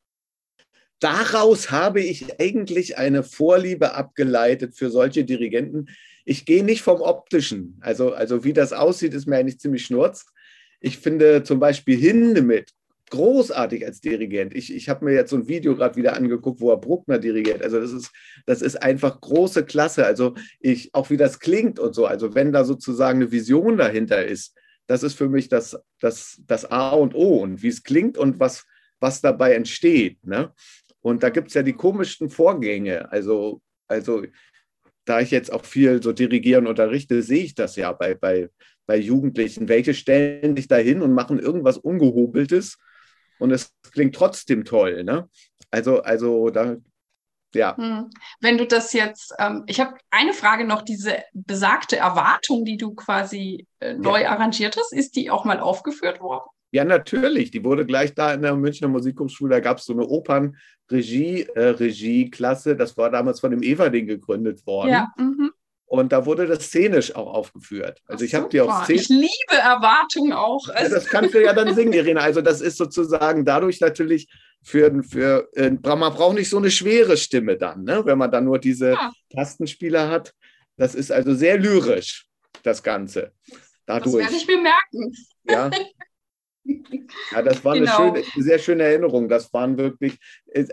[1.01, 5.87] daraus habe ich eigentlich eine Vorliebe abgeleitet für solche Dirigenten.
[6.25, 7.79] Ich gehe nicht vom Optischen.
[7.81, 10.27] Also, also wie das aussieht, ist mir eigentlich ziemlich schnurz.
[10.81, 12.73] Ich finde zum Beispiel Hindemith
[13.11, 14.55] großartig als Dirigent.
[14.55, 17.63] Ich, ich habe mir jetzt so ein Video gerade wieder angeguckt, wo er Bruckner dirigiert.
[17.63, 18.11] Also das ist,
[18.47, 20.05] das ist einfach große Klasse.
[20.05, 22.07] Also ich, auch wie das klingt und so.
[22.07, 24.55] Also wenn da sozusagen eine Vision dahinter ist,
[24.87, 28.41] das ist für mich das, das, das A und O und wie es klingt und
[28.41, 28.67] was,
[29.01, 30.27] was dabei entsteht.
[30.27, 30.53] Ne?
[31.05, 33.13] Und da gibt es ja die komischsten Vorgänge.
[33.13, 34.23] Also, also
[35.05, 38.49] da ich jetzt auch viel so dirigieren unterrichte, sehe ich das ja bei, bei,
[38.87, 39.69] bei Jugendlichen.
[39.69, 42.79] Welche stellen sich da hin und machen irgendwas Ungehobeltes
[43.39, 45.05] und es klingt trotzdem toll.
[45.05, 45.29] Ne?
[45.71, 46.79] Also, also da,
[47.55, 47.77] ja.
[47.77, 48.09] Hm.
[48.41, 52.95] Wenn du das jetzt, ähm, ich habe eine Frage noch, diese besagte Erwartung, die du
[52.95, 54.31] quasi äh, neu ja.
[54.31, 56.49] arrangiert hast, ist die auch mal aufgeführt worden?
[56.75, 57.53] Ja, natürlich.
[57.53, 61.69] Die wurde gleich da in der Münchner Musikhochschule, da gab es so eine Opernregie, äh,
[61.69, 62.75] Regieklasse.
[62.75, 64.91] Das war damals von dem Everding gegründet worden.
[64.91, 65.53] Ja, mhm.
[65.87, 68.03] Und da wurde das szenisch auch aufgeführt.
[68.09, 69.03] Also ich habe die auch szenisch.
[69.03, 70.67] Ich liebe Erwartung auch.
[70.67, 72.21] Ja, das kannst du ja dann singen, Irene.
[72.21, 74.27] Also das ist sozusagen dadurch natürlich
[74.65, 78.05] für, für äh, man braucht nicht so eine schwere Stimme dann, ne?
[78.05, 79.13] wenn man dann nur diese ja.
[79.33, 80.35] Tastenspieler hat.
[80.77, 82.27] Das ist also sehr lyrisch,
[82.65, 83.31] das Ganze.
[83.87, 84.25] Dadurch.
[84.25, 85.15] Das werde ich bemerken.
[85.45, 85.71] Ja,
[87.33, 88.13] Ja, das war genau.
[88.13, 89.29] eine, schöne, sehr schöne Erinnerung.
[89.29, 90.19] Das waren wirklich,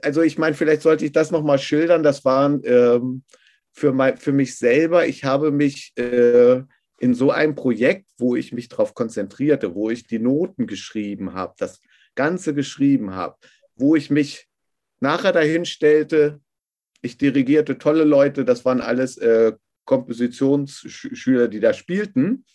[0.01, 2.03] also ich meine, vielleicht sollte ich das nochmal schildern.
[2.03, 3.23] Das waren ähm,
[3.71, 6.61] für, mein, für mich selber, ich habe mich äh,
[6.99, 11.55] in so einem Projekt, wo ich mich darauf konzentrierte, wo ich die Noten geschrieben habe,
[11.57, 11.79] das
[12.15, 13.35] Ganze geschrieben habe,
[13.75, 14.47] wo ich mich
[14.99, 16.39] nachher dahin stellte,
[17.01, 19.53] ich dirigierte tolle Leute, das waren alles äh,
[19.85, 22.45] Kompositionsschüler, die da spielten.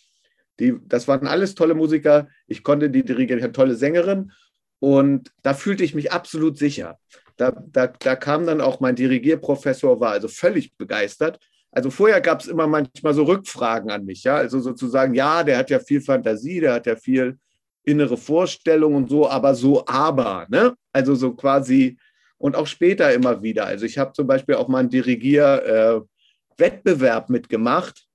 [0.59, 2.27] Die, das waren alles tolle Musiker.
[2.47, 3.39] Ich konnte die dirigieren.
[3.39, 4.31] Ich hatte tolle Sängerin.
[4.79, 6.99] Und da fühlte ich mich absolut sicher.
[7.35, 11.39] Da, da, da kam dann auch mein Dirigierprofessor, war also völlig begeistert.
[11.71, 14.37] Also vorher gab es immer manchmal so Rückfragen an mich, ja.
[14.37, 17.37] Also sozusagen, ja, der hat ja viel Fantasie, der hat ja viel
[17.83, 20.75] innere Vorstellung und so, aber so aber, ne?
[20.91, 21.97] Also so quasi
[22.37, 23.65] und auch später immer wieder.
[23.65, 28.06] Also ich habe zum Beispiel auch mal einen Dirigier-Wettbewerb äh, mitgemacht,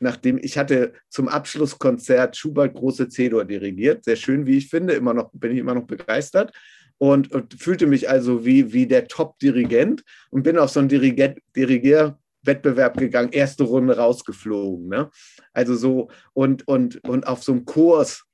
[0.00, 4.04] nachdem ich hatte zum Abschlusskonzert Schubert Große C-Dur dirigiert.
[4.04, 6.52] Sehr schön, wie ich finde, immer noch, bin ich immer noch begeistert.
[6.98, 11.38] Und, und fühlte mich also wie, wie der Top-Dirigent und bin auf so einen Dirigent,
[11.54, 14.88] Dirigierwettbewerb gegangen, erste Runde rausgeflogen.
[14.88, 15.10] Ne?
[15.52, 18.26] Also so, und, und, und auf so einem Kurs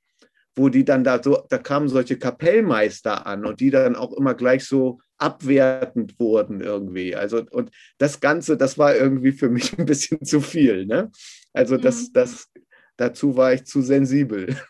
[0.55, 4.33] wo die dann da so, da kamen solche Kapellmeister an und die dann auch immer
[4.35, 7.15] gleich so abwertend wurden irgendwie.
[7.15, 10.85] Also, und das Ganze, das war irgendwie für mich ein bisschen zu viel.
[10.85, 11.11] Ne?
[11.53, 12.13] Also, das, mhm.
[12.13, 12.49] das,
[12.97, 14.55] dazu war ich zu sensibel.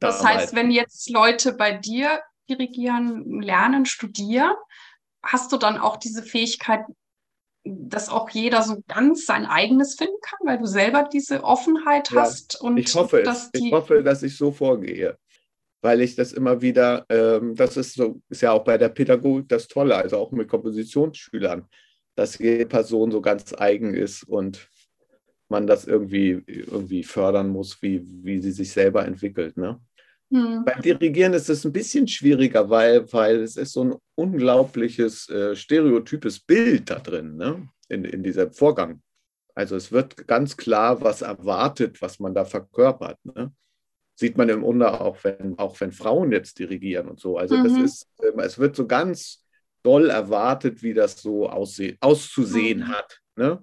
[0.00, 2.18] Das heißt, wenn jetzt Leute bei dir
[2.50, 4.52] dirigieren, lernen, studieren,
[5.22, 6.80] hast du dann auch diese Fähigkeit,
[7.62, 12.22] dass auch jeder so ganz sein eigenes finden kann, weil du selber diese Offenheit ja,
[12.22, 12.60] hast.
[12.60, 13.60] Und ich hoffe dass es.
[13.60, 15.16] Ich hoffe, dass ich so vorgehe,
[15.82, 19.48] weil ich das immer wieder, ähm, das ist so, ist ja auch bei der Pädagogik
[19.48, 21.66] das Tolle, also auch mit Kompositionsschülern,
[22.14, 24.68] dass jede Person so ganz eigen ist und
[25.48, 29.56] man das irgendwie, irgendwie fördern muss, wie, wie sie sich selber entwickelt.
[29.56, 29.80] Ne?
[30.32, 30.64] Hm.
[30.64, 35.54] Beim Dirigieren ist es ein bisschen schwieriger, weil, weil es ist so ein unglaubliches äh,
[35.54, 37.68] stereotypes Bild da drin, ne?
[37.88, 39.02] in, in diesem Vorgang.
[39.54, 43.18] Also es wird ganz klar, was erwartet, was man da verkörpert.
[43.24, 43.52] Ne?
[44.18, 47.36] Sieht man im Grunde auch, wenn, auch wenn Frauen jetzt dirigieren und so.
[47.36, 47.64] Also mhm.
[47.64, 49.44] das ist, äh, es wird so ganz
[49.82, 52.88] doll erwartet, wie das so aussehen, auszusehen mhm.
[52.88, 53.20] hat.
[53.36, 53.62] Ne?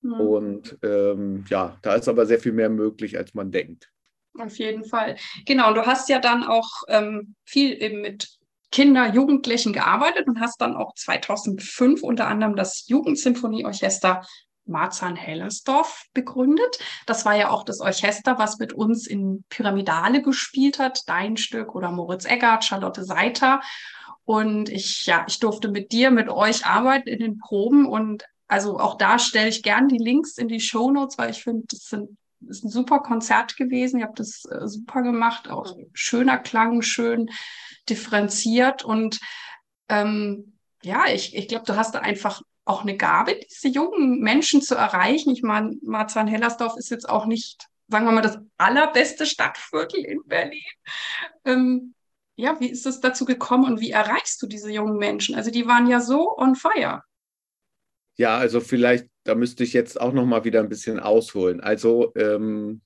[0.00, 0.12] Mhm.
[0.12, 3.90] Und ähm, ja, da ist aber sehr viel mehr möglich, als man denkt.
[4.38, 5.16] Auf jeden Fall.
[5.44, 8.28] Genau, und du hast ja dann auch ähm, viel eben mit
[8.70, 14.22] Kinder, Jugendlichen gearbeitet und hast dann auch 2005 unter anderem das Jugendsinfonieorchester
[14.66, 16.78] Marzahn-Hellersdorf begründet.
[17.06, 21.74] Das war ja auch das Orchester, was mit uns in Pyramidale gespielt hat, dein Stück
[21.74, 23.60] oder Moritz Eggert, Charlotte Seiter.
[24.24, 28.78] Und ich, ja, ich durfte mit dir, mit euch arbeiten in den Proben und also
[28.78, 31.86] auch da stelle ich gern die Links in die Show Notes, weil ich finde, das
[31.86, 32.16] sind
[32.48, 34.00] ist ein super Konzert gewesen.
[34.00, 37.30] Ihr habt das äh, super gemacht, auch schöner Klang, schön
[37.88, 38.84] differenziert.
[38.84, 39.18] Und
[39.88, 44.62] ähm, ja, ich, ich glaube, du hast da einfach auch eine Gabe, diese jungen Menschen
[44.62, 45.30] zu erreichen.
[45.30, 50.62] Ich meine, Marzahn-Hellersdorf ist jetzt auch nicht, sagen wir mal, das allerbeste Stadtviertel in Berlin.
[51.44, 51.94] Ähm,
[52.36, 55.34] ja, wie ist es dazu gekommen und wie erreichst du diese jungen Menschen?
[55.34, 57.02] Also die waren ja so on fire.
[58.16, 61.60] Ja, also vielleicht, da müsste ich jetzt auch noch mal wieder ein bisschen ausholen.
[61.60, 62.80] Also ähm,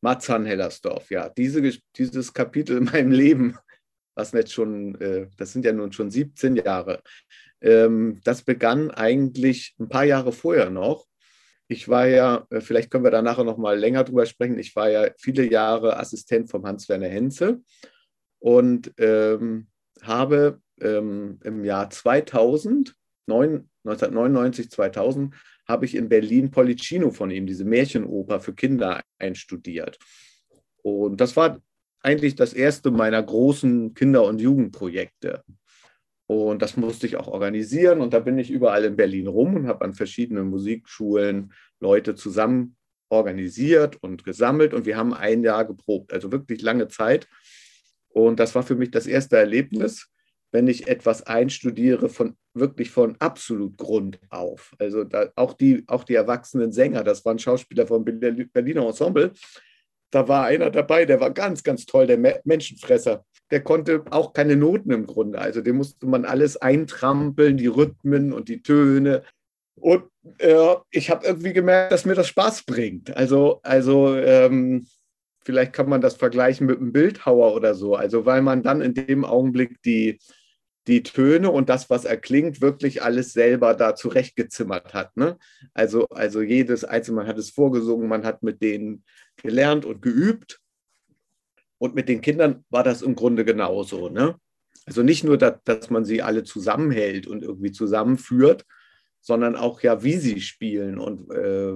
[0.00, 1.62] Marzahn-Hellersdorf, ja, diese,
[1.96, 3.58] dieses Kapitel in meinem Leben,
[4.18, 7.02] was jetzt schon, äh, das sind ja nun schon 17 Jahre,
[7.60, 11.06] ähm, das begann eigentlich ein paar Jahre vorher noch.
[11.68, 14.74] Ich war ja, äh, vielleicht können wir da nachher noch mal länger drüber sprechen, ich
[14.74, 17.60] war ja viele Jahre Assistent von Hans-Werner Henze
[18.40, 19.68] und ähm,
[20.02, 22.94] habe ähm, im Jahr 2000
[23.26, 25.34] neun, 1999, 2000
[25.68, 29.98] habe ich in Berlin Policino von ihm, diese Märchenoper für Kinder, einstudiert.
[30.82, 31.60] Und das war
[32.08, 35.42] eigentlich das erste meiner großen Kinder- und Jugendprojekte.
[36.26, 38.00] Und das musste ich auch organisieren.
[38.00, 42.76] Und da bin ich überall in Berlin rum und habe an verschiedenen Musikschulen Leute zusammen
[43.10, 44.72] organisiert und gesammelt.
[44.72, 47.28] Und wir haben ein Jahr geprobt, also wirklich lange Zeit.
[48.08, 50.08] Und das war für mich das erste Erlebnis,
[50.50, 54.74] wenn ich etwas einstudiere, von wirklich von absolut Grund auf.
[54.78, 59.32] Also da, auch, die, auch die erwachsenen Sänger, das waren Schauspieler vom Berliner Ensemble,
[60.10, 63.24] da war einer dabei, der war ganz, ganz toll, der Menschenfresser.
[63.50, 65.38] Der konnte auch keine Noten im Grunde.
[65.38, 69.22] Also dem musste man alles eintrampeln, die Rhythmen und die Töne.
[69.74, 70.04] Und
[70.38, 73.16] äh, ich habe irgendwie gemerkt, dass mir das Spaß bringt.
[73.16, 74.86] Also, also ähm,
[75.44, 77.94] vielleicht kann man das vergleichen mit einem Bildhauer oder so.
[77.94, 80.18] Also weil man dann in dem Augenblick die,
[80.88, 85.16] die Töne und das, was erklingt, wirklich alles selber da zurechtgezimmert hat.
[85.16, 85.38] Ne?
[85.74, 89.04] Also, also jedes Einzelne, man hat es vorgesungen, man hat mit denen
[89.36, 90.60] gelernt und geübt.
[91.78, 94.08] Und mit den Kindern war das im Grunde genauso.
[94.08, 94.36] Ne?
[94.86, 98.64] Also nicht nur, dass, dass man sie alle zusammenhält und irgendwie zusammenführt,
[99.20, 101.74] sondern auch ja, wie sie spielen und äh,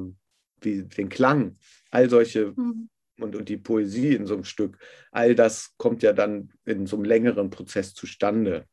[0.60, 1.56] wie den Klang.
[1.90, 2.88] All solche mhm
[3.22, 4.78] und, und die Poesie in so einem Stück,
[5.10, 8.66] all das kommt ja dann in so einem längeren Prozess zustande.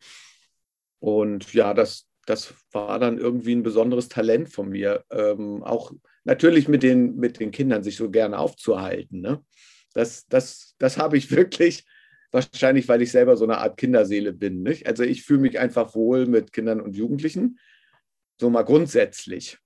[1.00, 5.04] Und ja, das, das war dann irgendwie ein besonderes Talent von mir.
[5.12, 5.92] Ähm, auch
[6.24, 9.22] natürlich mit den, mit den Kindern sich so gerne aufzuhalten.
[9.22, 9.44] Ne?
[9.94, 11.86] Das, das, das habe ich wirklich
[12.32, 14.62] Wahrscheinlich, weil ich selber so eine Art Kinderseele bin.
[14.62, 14.86] Nicht?
[14.86, 17.60] Also ich fühle mich einfach wohl mit Kindern und Jugendlichen,
[18.40, 19.58] so mal grundsätzlich.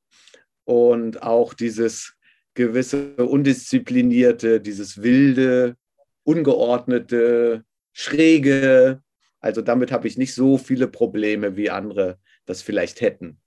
[0.63, 2.15] Und auch dieses
[2.53, 5.75] gewisse undisziplinierte, dieses wilde,
[6.23, 9.01] ungeordnete, schräge.
[9.43, 13.41] Also damit habe ich nicht so viele Probleme, wie andere das vielleicht hätten.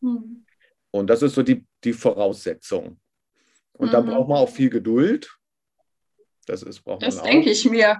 [0.00, 0.46] Mhm.
[0.92, 3.00] Und das ist so die, die Voraussetzung.
[3.72, 3.92] Und mhm.
[3.92, 5.36] da braucht man auch viel Geduld.
[6.46, 7.98] Das ist braucht Das denke ich mir.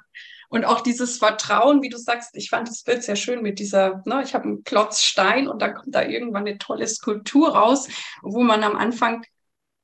[0.49, 4.01] Und auch dieses Vertrauen, wie du sagst, ich fand das Bild sehr schön mit dieser,
[4.07, 7.89] ne, ich habe einen Klotz Stein und dann kommt da irgendwann eine tolle Skulptur raus,
[8.23, 9.27] wo man am Anfang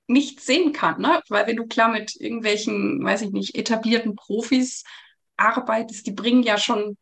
[0.07, 1.21] nichts sehen kann, ne?
[1.29, 4.85] Weil wenn du klar mit irgendwelchen, weiß ich nicht, etablierten Profis
[5.37, 6.97] arbeitest, die bringen ja schon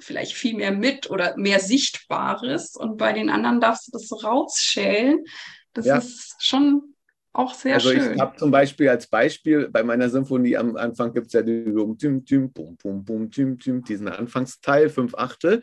[0.00, 4.16] vielleicht viel mehr mit oder mehr Sichtbares und bei den anderen darfst du das so
[4.16, 5.24] rausschälen.
[5.72, 5.98] Das ja.
[5.98, 6.94] ist schon
[7.32, 8.00] auch sehr also schön.
[8.00, 11.42] Also ich habe zum Beispiel als Beispiel bei meiner Symphonie am Anfang gibt es ja
[11.42, 11.64] die
[11.98, 15.62] tüm, tüm, bum, bum, bum, tüm, tüm, diesen Anfangsteil, fünf Achtel.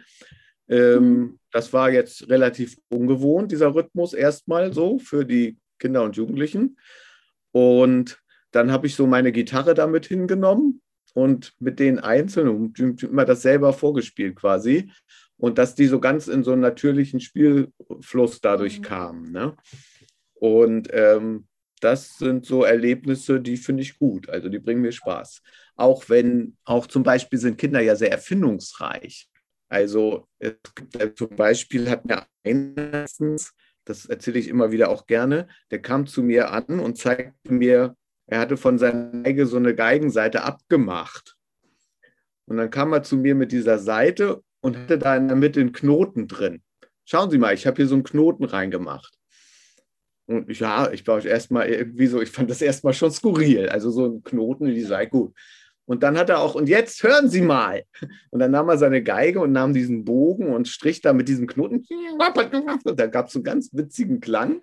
[0.69, 1.39] Ähm, mhm.
[1.51, 6.77] Das war jetzt relativ ungewohnt, dieser Rhythmus erstmal so für die Kinder und Jugendlichen.
[7.51, 8.19] Und
[8.51, 10.82] dann habe ich so meine Gitarre damit hingenommen
[11.13, 14.91] und mit den Einzelnen immer das selber vorgespielt quasi.
[15.37, 18.83] Und dass die so ganz in so einen natürlichen Spielfluss dadurch mhm.
[18.83, 19.31] kamen.
[19.31, 19.55] Ne?
[20.33, 21.47] Und ähm,
[21.79, 24.29] das sind so Erlebnisse, die finde ich gut.
[24.29, 25.41] Also die bringen mir Spaß.
[25.75, 29.27] Auch wenn, auch zum Beispiel sind Kinder ja sehr erfindungsreich.
[29.69, 33.53] Also es gibt, zum Beispiel hat mir eines
[33.85, 37.95] das erzähle ich immer wieder auch gerne, der kam zu mir an und zeigte mir,
[38.27, 41.35] er hatte von seiner Geige so eine Geigenseite abgemacht.
[42.45, 45.59] Und dann kam er zu mir mit dieser Seite und hatte da in der Mitte
[45.59, 46.61] einen Knoten drin.
[47.05, 49.13] Schauen Sie mal, ich habe hier so einen Knoten reingemacht.
[50.25, 53.69] Und ja, ich war erstmal irgendwie so, ich fand das erstmal schon skurril.
[53.69, 55.33] Also so ein Knoten, die sei gut.
[55.85, 57.83] Und dann hat er auch, und jetzt hören Sie mal.
[58.31, 61.45] Und dann nahm er seine Geige und nahm diesen Bogen und strich da mit diesem
[61.45, 61.85] Knoten.
[62.95, 64.61] Da gab es einen ganz witzigen Klang.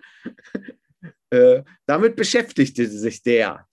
[1.29, 3.67] Äh, damit beschäftigte sich der.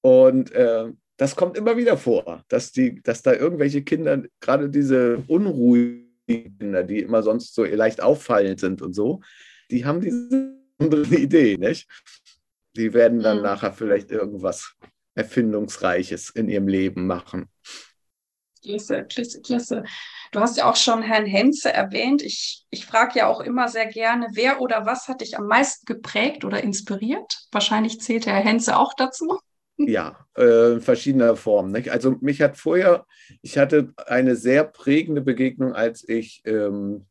[0.00, 5.22] Und äh, das kommt immer wieder vor, dass, die, dass da irgendwelche Kinder, gerade diese
[5.28, 9.20] unruhigen Kinder, die immer sonst so leicht auffallend sind und so,
[9.70, 11.88] die haben diese andere Idee, nicht?
[12.76, 13.44] Die werden dann mhm.
[13.44, 14.74] nachher vielleicht irgendwas
[15.14, 17.48] Erfindungsreiches in ihrem Leben machen.
[18.62, 19.84] Klasse, klasse, klasse.
[20.32, 22.22] Du hast ja auch schon Herrn Henze erwähnt.
[22.22, 25.84] Ich, ich frage ja auch immer sehr gerne, wer oder was hat dich am meisten
[25.84, 27.46] geprägt oder inspiriert?
[27.52, 29.38] Wahrscheinlich zählt Herr Henze auch dazu.
[29.76, 31.70] Ja, äh, in verschiedener Form.
[31.70, 31.90] Nicht?
[31.90, 33.04] Also mich hat vorher,
[33.42, 37.06] ich hatte eine sehr prägende Begegnung, als ich ähm,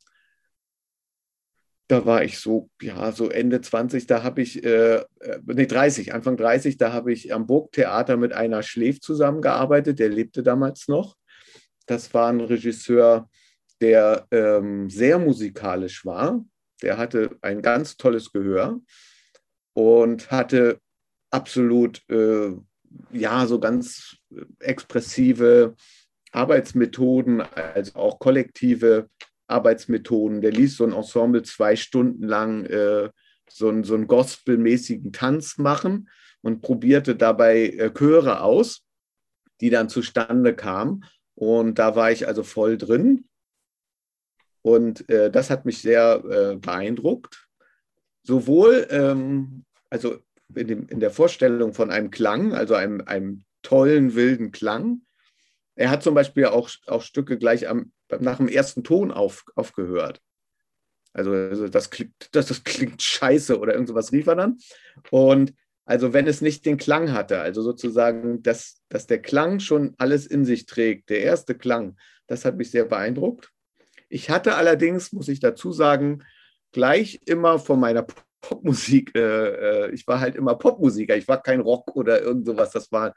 [1.92, 5.04] da war ich so, ja, so Ende 20, da habe ich, äh, äh
[5.46, 10.42] nee, 30, Anfang 30, da habe ich am Burgtheater mit einer Schläf zusammengearbeitet, der lebte
[10.42, 11.18] damals noch.
[11.92, 13.30] Das war ein Regisseur,
[13.82, 16.42] der ähm, sehr musikalisch war.
[16.82, 18.80] Der hatte ein ganz tolles Gehör
[19.74, 20.80] und hatte
[21.32, 22.54] absolut, äh,
[23.12, 24.16] ja, so ganz
[24.60, 25.76] expressive
[26.32, 29.10] Arbeitsmethoden, also auch kollektive
[29.48, 30.40] Arbeitsmethoden.
[30.40, 33.10] Der ließ so ein Ensemble zwei Stunden lang äh,
[33.50, 36.08] so, ein, so einen gospelmäßigen Tanz machen
[36.40, 38.86] und probierte dabei äh, Chöre aus,
[39.60, 41.04] die dann zustande kamen.
[41.42, 43.28] Und da war ich also voll drin.
[44.62, 47.48] Und äh, das hat mich sehr äh, beeindruckt.
[48.22, 50.20] Sowohl ähm, also
[50.54, 55.02] in, dem, in, der Vorstellung von einem Klang, also einem, einem tollen, wilden Klang.
[55.74, 60.22] Er hat zum Beispiel auch, auch Stücke gleich am, nach dem ersten Ton auf, aufgehört.
[61.12, 64.60] Also, also das, klingt, das, das klingt scheiße oder irgendwas rief er dann.
[65.10, 69.94] Und also wenn es nicht den Klang hatte, also sozusagen, dass, dass der Klang schon
[69.98, 73.50] alles in sich trägt, der erste Klang, das hat mich sehr beeindruckt.
[74.10, 76.24] Ich hatte allerdings, muss ich dazu sagen,
[76.72, 78.06] gleich immer von meiner
[78.42, 82.72] Popmusik, äh, äh, ich war halt immer Popmusiker, ich war kein Rock oder irgend sowas,
[82.72, 83.14] das war,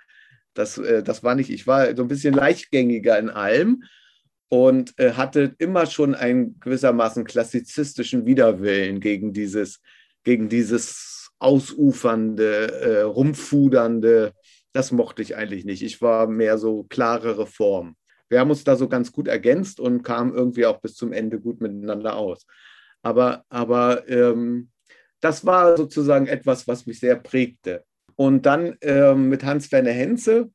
[0.54, 3.84] das, äh, das war nicht, ich war so ein bisschen leichtgängiger in allem
[4.48, 9.80] und äh, hatte immer schon einen gewissermaßen klassizistischen Widerwillen gegen dieses,
[10.22, 14.32] gegen dieses ausufernde, äh, rumfudernde.
[14.72, 15.82] Das mochte ich eigentlich nicht.
[15.82, 17.96] Ich war mehr so klarere Form.
[18.28, 21.40] Wir haben uns da so ganz gut ergänzt und kamen irgendwie auch bis zum Ende
[21.40, 22.46] gut miteinander aus.
[23.02, 24.70] Aber, aber ähm,
[25.20, 27.84] das war sozusagen etwas, was mich sehr prägte.
[28.16, 30.50] Und dann ähm, mit Hans-Werner Henze,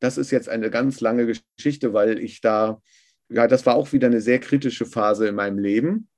[0.00, 2.80] das ist jetzt eine ganz lange Geschichte, weil ich da
[3.28, 6.08] ja, das war auch wieder eine sehr kritische Phase in meinem Leben.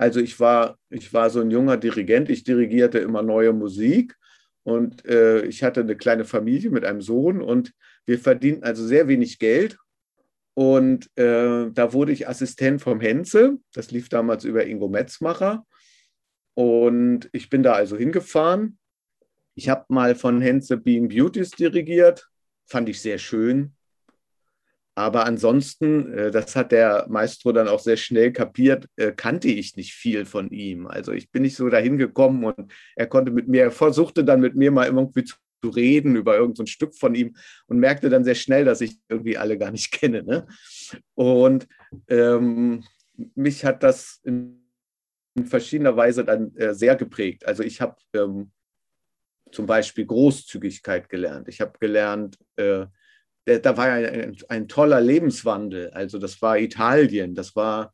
[0.00, 4.16] Also ich war, ich war so ein junger Dirigent, ich dirigierte immer neue Musik
[4.62, 7.74] und äh, ich hatte eine kleine Familie mit einem Sohn und
[8.06, 9.76] wir verdienten also sehr wenig Geld
[10.54, 13.58] Und äh, da wurde ich Assistent vom Henze.
[13.72, 15.64] Das lief damals über Ingo Metzmacher.
[16.54, 18.78] Und ich bin da also hingefahren.
[19.54, 22.28] Ich habe mal von Henze Being Beauties dirigiert.
[22.66, 23.74] Fand ich sehr schön.
[25.00, 29.74] Aber ansonsten, äh, das hat der Maestro dann auch sehr schnell kapiert, äh, kannte ich
[29.74, 30.86] nicht viel von ihm.
[30.86, 34.40] Also ich bin nicht so dahin gekommen und er konnte mit mir, er versuchte dann
[34.40, 37.34] mit mir mal irgendwie zu reden über irgendein so Stück von ihm
[37.66, 40.22] und merkte dann sehr schnell, dass ich irgendwie alle gar nicht kenne.
[40.22, 40.46] Ne?
[41.14, 41.66] Und
[42.08, 42.84] ähm,
[43.34, 44.58] mich hat das in,
[45.44, 47.46] verschiedener Weise dann äh, sehr geprägt.
[47.46, 48.50] Also ich habe ähm,
[49.50, 51.48] zum Beispiel Großzügigkeit gelernt.
[51.48, 52.84] Ich habe gelernt, äh,
[53.44, 55.90] da war ein, ein, toller Lebenswandel.
[55.90, 57.92] Also das war Italien, das war,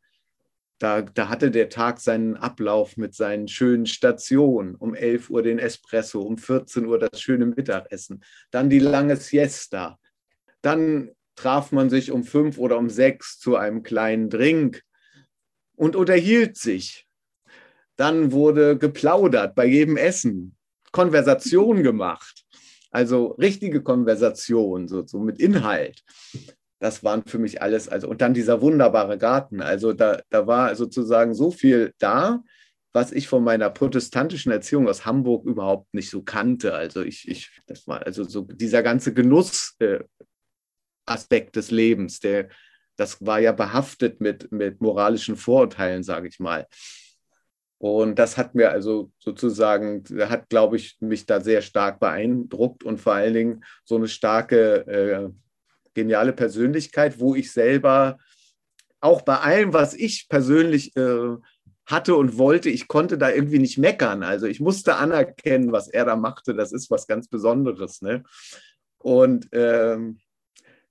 [0.79, 4.75] da, da hatte der Tag seinen Ablauf mit seinen schönen Stationen.
[4.75, 9.97] Um 11 Uhr den Espresso, um 14 Uhr das schöne Mittagessen, dann die lange Siesta.
[10.61, 14.83] Dann traf man sich um fünf oder um sechs zu einem kleinen Drink
[15.75, 17.07] und unterhielt sich.
[17.95, 20.55] Dann wurde geplaudert bei jedem Essen,
[20.91, 22.45] Konversation gemacht.
[22.91, 26.03] Also richtige Konversation, so, so mit Inhalt.
[26.79, 29.61] Das waren für mich alles, also und dann dieser wunderbare Garten.
[29.61, 32.43] Also da, da war sozusagen so viel da,
[32.93, 36.73] was ich von meiner protestantischen Erziehung aus Hamburg überhaupt nicht so kannte.
[36.73, 40.07] Also ich, ich das war also so dieser ganze Genussaspekt
[41.29, 42.49] äh, des Lebens, der,
[42.95, 46.67] das war ja behaftet mit, mit moralischen Vorurteilen, sage ich mal.
[47.79, 52.99] Und das hat mir also sozusagen, hat, glaube ich, mich da sehr stark beeindruckt und
[52.99, 55.29] vor allen Dingen so eine starke, äh,
[55.93, 58.17] geniale Persönlichkeit, wo ich selber
[58.99, 61.35] auch bei allem, was ich persönlich äh,
[61.85, 64.23] hatte und wollte, ich konnte da irgendwie nicht meckern.
[64.23, 66.53] Also ich musste anerkennen, was er da machte.
[66.53, 68.01] Das ist was ganz Besonderes.
[68.01, 68.23] Ne?
[68.97, 70.19] Und ähm,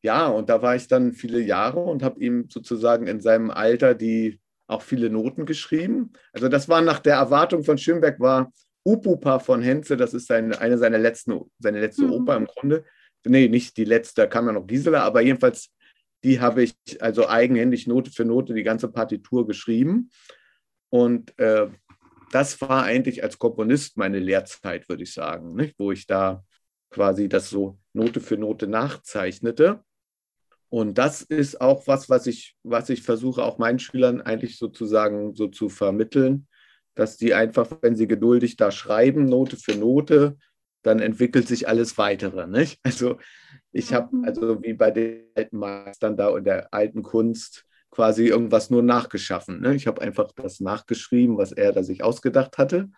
[0.02, 3.94] ja, und da war ich dann viele Jahre und habe ihm sozusagen in seinem Alter
[3.94, 6.12] die auch viele Noten geschrieben.
[6.32, 8.52] Also das war nach der Erwartung von Schönberg war
[8.84, 12.12] Upupa von Henze, das ist seine, eine seiner letzten, seine letzte mhm.
[12.12, 12.84] Oper im Grunde.
[13.26, 15.70] Nee, nicht die letzte, da kam ja noch Gisela, aber jedenfalls
[16.26, 20.10] die habe ich also eigenhändig Note für Note die ganze Partitur geschrieben.
[20.90, 21.68] Und äh,
[22.32, 25.76] das war eigentlich als Komponist meine Lehrzeit, würde ich sagen, nicht?
[25.78, 26.44] wo ich da
[26.90, 29.84] quasi das so Note für Note nachzeichnete.
[30.76, 35.34] Und das ist auch was, was ich, was ich versuche, auch meinen Schülern eigentlich sozusagen
[35.34, 36.48] so zu vermitteln,
[36.94, 40.36] dass die einfach, wenn sie geduldig da schreiben, Note für Note,
[40.82, 42.46] dann entwickelt sich alles weitere.
[42.46, 42.78] Nicht?
[42.84, 43.16] Also
[43.72, 44.24] ich habe, mhm.
[44.26, 49.62] also wie bei den alten Meistern da und der alten Kunst, quasi irgendwas nur nachgeschaffen.
[49.62, 49.76] Ne?
[49.76, 52.90] Ich habe einfach das nachgeschrieben, was er da sich ausgedacht hatte.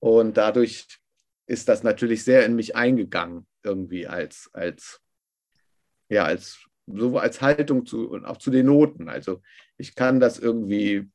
[0.00, 0.88] Und dadurch
[1.46, 5.00] ist das natürlich sehr in mich eingegangen, irgendwie als, als,
[6.08, 9.08] ja, als so als Haltung zu und auch zu den Noten.
[9.08, 9.40] Also
[9.76, 11.08] ich kann das irgendwie,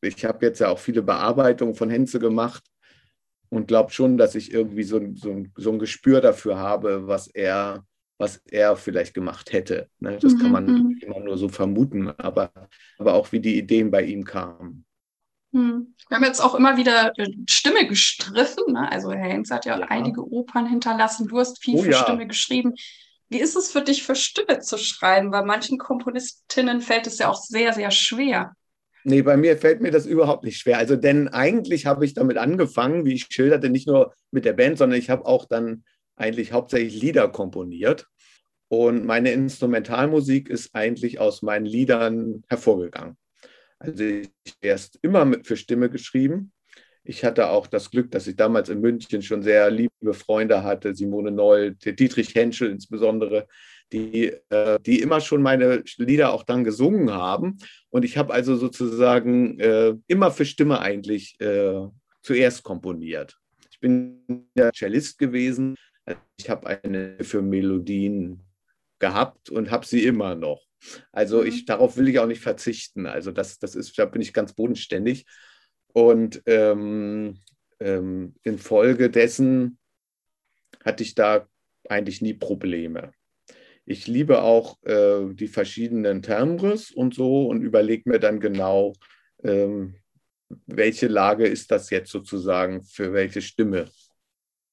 [0.00, 2.64] ich habe jetzt ja auch viele Bearbeitungen von Henze gemacht
[3.48, 7.84] und glaube schon, dass ich irgendwie so, so, so, ein Gespür dafür habe, was er,
[8.18, 9.88] was er vielleicht gemacht hätte.
[10.00, 10.18] Ne?
[10.20, 10.38] Das mhm.
[10.38, 10.98] kann man mhm.
[11.00, 12.50] immer nur so vermuten, aber,
[12.98, 14.84] aber auch wie die Ideen bei ihm kamen.
[15.52, 15.94] Mhm.
[16.08, 17.12] Wir haben jetzt auch immer wieder
[17.48, 18.74] Stimme gestriffen.
[18.74, 18.90] Ne?
[18.90, 21.28] Also Herr Henze hat ja, ja, einige Opern hinterlassen.
[21.28, 22.02] Du hast viel oh, für ja.
[22.02, 22.74] Stimme geschrieben.
[23.28, 25.30] Wie ist es für dich, für Stimme zu schreiben?
[25.30, 28.54] Bei manchen Komponistinnen fällt es ja auch sehr, sehr schwer.
[29.04, 30.78] Nee, bei mir fällt mir das überhaupt nicht schwer.
[30.78, 34.78] Also, denn eigentlich habe ich damit angefangen, wie ich schilderte, nicht nur mit der Band,
[34.78, 35.84] sondern ich habe auch dann
[36.16, 38.06] eigentlich hauptsächlich Lieder komponiert.
[38.68, 43.16] Und meine Instrumentalmusik ist eigentlich aus meinen Liedern hervorgegangen.
[43.78, 46.52] Also ich habe erst immer für Stimme geschrieben
[47.06, 50.94] ich hatte auch das Glück, dass ich damals in München schon sehr liebe Freunde hatte,
[50.94, 53.46] Simone Neul, Dietrich Henschel insbesondere,
[53.92, 57.58] die, äh, die immer schon meine Lieder auch dann gesungen haben.
[57.90, 61.86] Und ich habe also sozusagen äh, immer für Stimme eigentlich äh,
[62.22, 63.36] zuerst komponiert.
[63.70, 65.76] Ich bin ja Cellist gewesen.
[66.36, 68.42] Ich habe eine für Melodien
[68.98, 70.62] gehabt und habe sie immer noch.
[71.12, 71.66] Also ich, mhm.
[71.66, 73.06] darauf will ich auch nicht verzichten.
[73.06, 75.26] Also das, das ist, da bin ich ganz bodenständig.
[75.96, 77.38] Und ähm,
[77.80, 79.78] ähm, infolgedessen
[80.84, 81.48] hatte ich da
[81.88, 83.12] eigentlich nie Probleme.
[83.86, 88.92] Ich liebe auch äh, die verschiedenen Timbres und so und überlege mir dann genau,
[89.42, 89.94] ähm,
[90.66, 93.88] welche Lage ist das jetzt sozusagen für welche Stimme.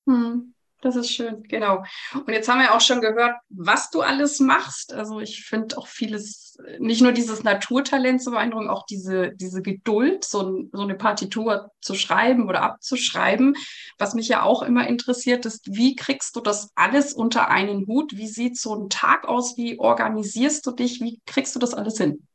[0.05, 0.52] Hm.
[0.83, 1.81] Das ist schön, genau.
[2.13, 4.91] Und jetzt haben wir auch schon gehört, was du alles machst.
[4.91, 10.25] Also ich finde auch vieles, nicht nur dieses Naturtalent zu beeindrucken, auch diese, diese Geduld,
[10.25, 13.55] so, so eine Partitur zu schreiben oder abzuschreiben.
[13.97, 18.17] Was mich ja auch immer interessiert, ist, wie kriegst du das alles unter einen Hut?
[18.17, 19.55] Wie sieht so ein Tag aus?
[19.55, 20.99] Wie organisierst du dich?
[20.99, 22.27] Wie kriegst du das alles hin?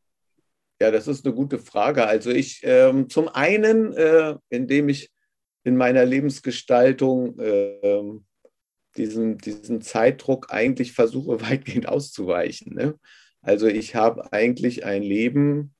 [0.80, 2.07] Ja, das ist eine gute Frage.
[2.07, 5.11] Also ich ähm, zum einen, äh, indem ich
[5.64, 8.03] in meiner Lebensgestaltung äh,
[8.99, 12.74] diesen, diesen Zeitdruck eigentlich versuche weitgehend auszuweichen.
[12.74, 12.99] Ne?
[13.40, 15.74] Also ich habe eigentlich ein Leben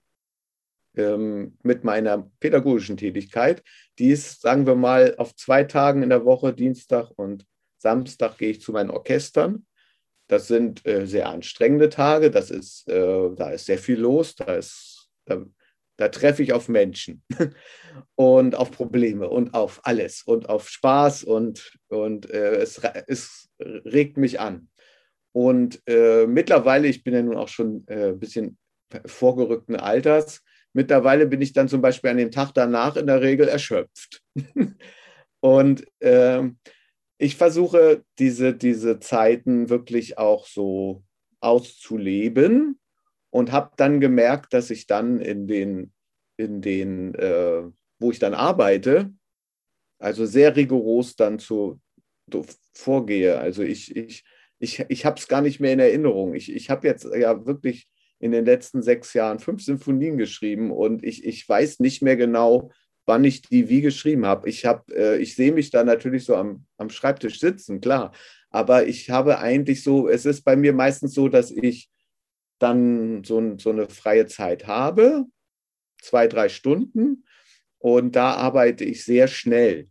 [0.97, 3.63] ähm, mit meiner pädagogischen Tätigkeit,
[3.99, 7.45] die ist, sagen wir mal, auf zwei Tagen in der Woche, Dienstag und
[7.79, 9.67] Samstag gehe ich zu meinen Orchestern.
[10.27, 14.57] Das sind äh, sehr anstrengende Tage, das ist, äh, da ist sehr viel los, da,
[14.57, 15.45] ist, da,
[15.99, 17.23] da treffe ich auf Menschen
[18.15, 24.17] und auf Probleme und auf alles und auf Spaß und, und äh, es, es regt
[24.17, 24.69] mich an.
[25.33, 28.57] Und äh, mittlerweile, ich bin ja nun auch schon äh, ein bisschen
[29.05, 30.43] vorgerückten Alters,
[30.73, 34.23] mittlerweile bin ich dann zum Beispiel an dem Tag danach in der Regel erschöpft.
[35.41, 36.59] und ähm,
[37.19, 41.03] ich versuche diese, diese Zeiten wirklich auch so
[41.41, 42.79] auszuleben
[43.31, 45.93] und habe dann gemerkt, dass ich dann in den,
[46.37, 47.63] in den äh,
[47.99, 49.13] wo ich dann arbeite,
[49.99, 51.81] also sehr rigoros dann zu,
[52.31, 53.39] zu vorgehe.
[53.39, 54.25] Also ich, ich,
[54.59, 56.35] ich, ich habe es gar nicht mehr in Erinnerung.
[56.35, 57.89] Ich, ich habe jetzt ja wirklich
[58.21, 62.71] in den letzten sechs Jahren fünf Symphonien geschrieben und ich, ich weiß nicht mehr genau,
[63.07, 64.49] wann ich die wie geschrieben habe.
[64.49, 68.13] Ich, hab, äh, ich sehe mich da natürlich so am, am Schreibtisch sitzen, klar.
[68.51, 71.89] Aber ich habe eigentlich so, es ist bei mir meistens so, dass ich
[72.59, 75.25] dann so, so eine freie Zeit habe,
[76.01, 77.25] zwei, drei Stunden.
[77.79, 79.89] Und da arbeite ich sehr schnell.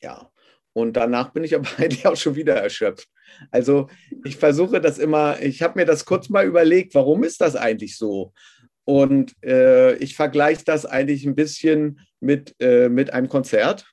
[0.00, 0.30] Ja.
[0.72, 3.08] Und danach bin ich aber eigentlich auch schon wieder erschöpft.
[3.50, 3.88] Also
[4.24, 7.96] ich versuche das immer, ich habe mir das kurz mal überlegt, warum ist das eigentlich
[7.96, 8.32] so?
[8.84, 13.86] Und äh, ich vergleiche das eigentlich ein bisschen mit, äh, mit einem Konzert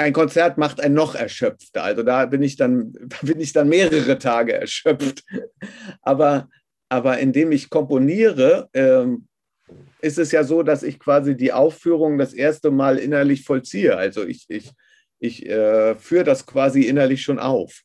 [0.00, 1.84] ein Konzert macht einen noch erschöpfter.
[1.84, 2.92] Also da bin ich dann,
[3.22, 5.24] bin ich dann mehrere Tage erschöpft.
[6.02, 6.48] Aber,
[6.88, 9.26] aber indem ich komponiere, ähm,
[10.00, 13.96] ist es ja so, dass ich quasi die Aufführung das erste Mal innerlich vollziehe.
[13.96, 14.70] Also ich, ich,
[15.18, 17.82] ich äh, führe das quasi innerlich schon auf.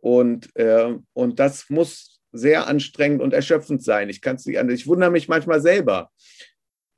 [0.00, 4.10] Und, äh, und das muss sehr anstrengend und erschöpfend sein.
[4.10, 4.68] Ich kann nicht.
[4.68, 6.10] Ich wundere mich manchmal selber.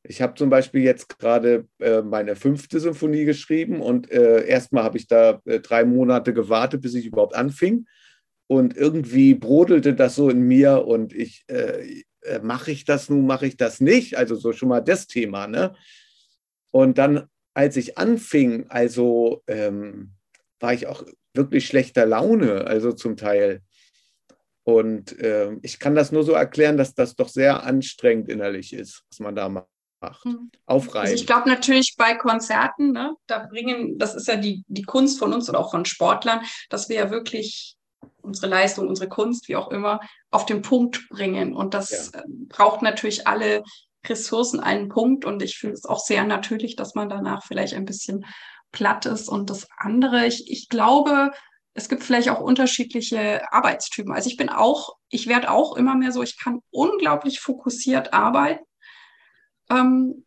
[0.09, 4.98] Ich habe zum Beispiel jetzt gerade äh, meine fünfte Symphonie geschrieben und äh, erstmal habe
[4.98, 7.86] ich da äh, drei Monate gewartet, bis ich überhaupt anfing.
[8.48, 13.26] Und irgendwie brodelte das so in mir und ich, äh, äh, mache ich das nun,
[13.26, 14.16] mache ich das nicht?
[14.16, 15.48] Also so schon mal das Thema.
[15.48, 15.74] Ne?
[16.70, 20.12] Und dann, als ich anfing, also ähm,
[20.61, 21.04] war ich auch
[21.34, 23.62] wirklich schlechter Laune, also zum Teil.
[24.62, 29.02] Und äh, ich kann das nur so erklären, dass das doch sehr anstrengend innerlich ist,
[29.11, 29.66] was man da macht
[30.07, 30.24] macht.
[30.24, 30.50] Hm.
[30.66, 31.09] Aufreiben.
[31.09, 35.18] Also ich glaube natürlich bei Konzerten, ne, da bringen, das ist ja die, die Kunst
[35.18, 36.40] von uns und auch von Sportlern,
[36.70, 37.76] dass wir ja wirklich
[38.22, 40.00] unsere Leistung, unsere Kunst, wie auch immer,
[40.30, 41.54] auf den Punkt bringen.
[41.54, 42.20] Und das ja.
[42.20, 43.62] Ähm, braucht natürlich alle
[44.07, 45.24] Ressourcen einen Punkt.
[45.24, 48.26] Und ich finde es auch sehr natürlich, dass man danach vielleicht ein bisschen
[48.72, 49.28] platt ist.
[49.28, 51.30] Und das andere, ich, ich glaube,
[51.74, 54.12] es gibt vielleicht auch unterschiedliche Arbeitstypen.
[54.12, 58.64] Also ich bin auch, ich werde auch immer mehr so, ich kann unglaublich fokussiert arbeiten.
[59.70, 60.24] Ähm,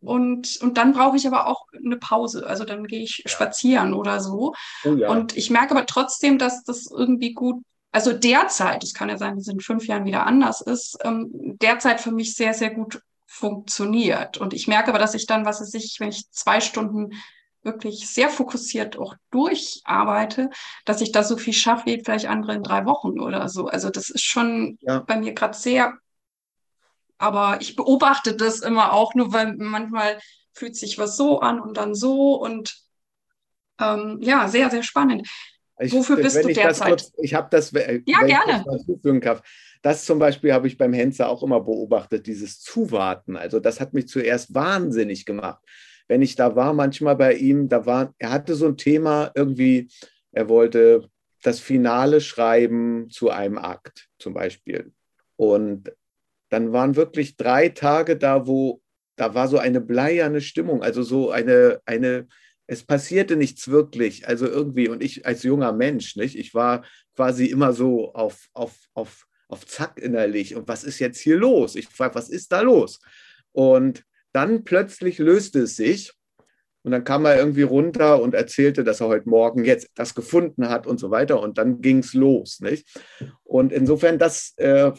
[0.00, 2.46] und, und dann brauche ich aber auch eine Pause.
[2.46, 4.54] Also dann gehe ich spazieren oder so.
[4.84, 5.10] Oh ja.
[5.10, 7.62] Und ich merke aber trotzdem, dass das irgendwie gut,
[7.92, 11.28] also derzeit, es kann ja sein, dass es in fünf Jahren wieder anders ist, ähm,
[11.60, 14.38] derzeit für mich sehr, sehr gut funktioniert.
[14.38, 17.10] Und ich merke aber, dass ich dann, was weiß ich, wenn ich zwei Stunden
[17.62, 20.48] wirklich sehr fokussiert auch durcharbeite,
[20.86, 23.66] dass ich da so viel schaffe wie vielleicht andere in drei Wochen oder so.
[23.66, 25.00] Also das ist schon ja.
[25.00, 25.94] bei mir gerade sehr
[27.20, 30.18] aber ich beobachte das immer auch nur, weil manchmal
[30.54, 32.74] fühlt sich was so an und dann so und
[33.78, 35.28] ähm, ja, sehr, sehr spannend.
[35.78, 36.88] Ich, Wofür bist du derzeit?
[36.88, 38.64] Kurz, ich habe das, ja, gerne.
[39.22, 39.42] Das,
[39.82, 43.36] das zum Beispiel habe ich beim Henzer auch immer beobachtet, dieses Zuwarten.
[43.36, 45.62] Also das hat mich zuerst wahnsinnig gemacht.
[46.08, 49.90] Wenn ich da war, manchmal bei ihm, da war, er hatte so ein Thema irgendwie,
[50.32, 51.08] er wollte
[51.42, 54.92] das Finale schreiben zu einem Akt zum Beispiel.
[55.36, 55.90] Und
[56.50, 58.82] dann waren wirklich drei Tage da, wo
[59.16, 62.26] da war so eine bleierne Stimmung, also so eine, eine,
[62.66, 66.84] es passierte nichts wirklich, also irgendwie, und ich als junger Mensch, nicht, ich war
[67.16, 70.54] quasi immer so auf, auf, auf, auf Zack innerlich.
[70.54, 71.74] Und was ist jetzt hier los?
[71.74, 73.00] Ich frage, was ist da los?
[73.52, 76.12] Und dann plötzlich löste es sich
[76.82, 80.68] Und dann kam er irgendwie runter und erzählte, dass er heute Morgen jetzt das gefunden
[80.68, 81.40] hat und so weiter.
[81.40, 82.60] Und dann ging es los.
[82.60, 82.88] Nicht?
[83.42, 84.92] Und insofern, das äh,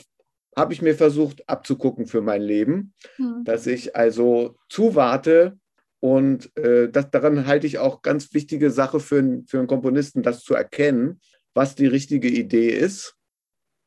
[0.56, 3.44] habe ich mir versucht abzugucken für mein Leben, mhm.
[3.44, 5.58] dass ich also zuwarte.
[6.00, 10.44] Und äh, das, daran halte ich auch ganz wichtige Sache für, für einen Komponisten, das
[10.44, 11.22] zu erkennen,
[11.54, 13.16] was die richtige Idee ist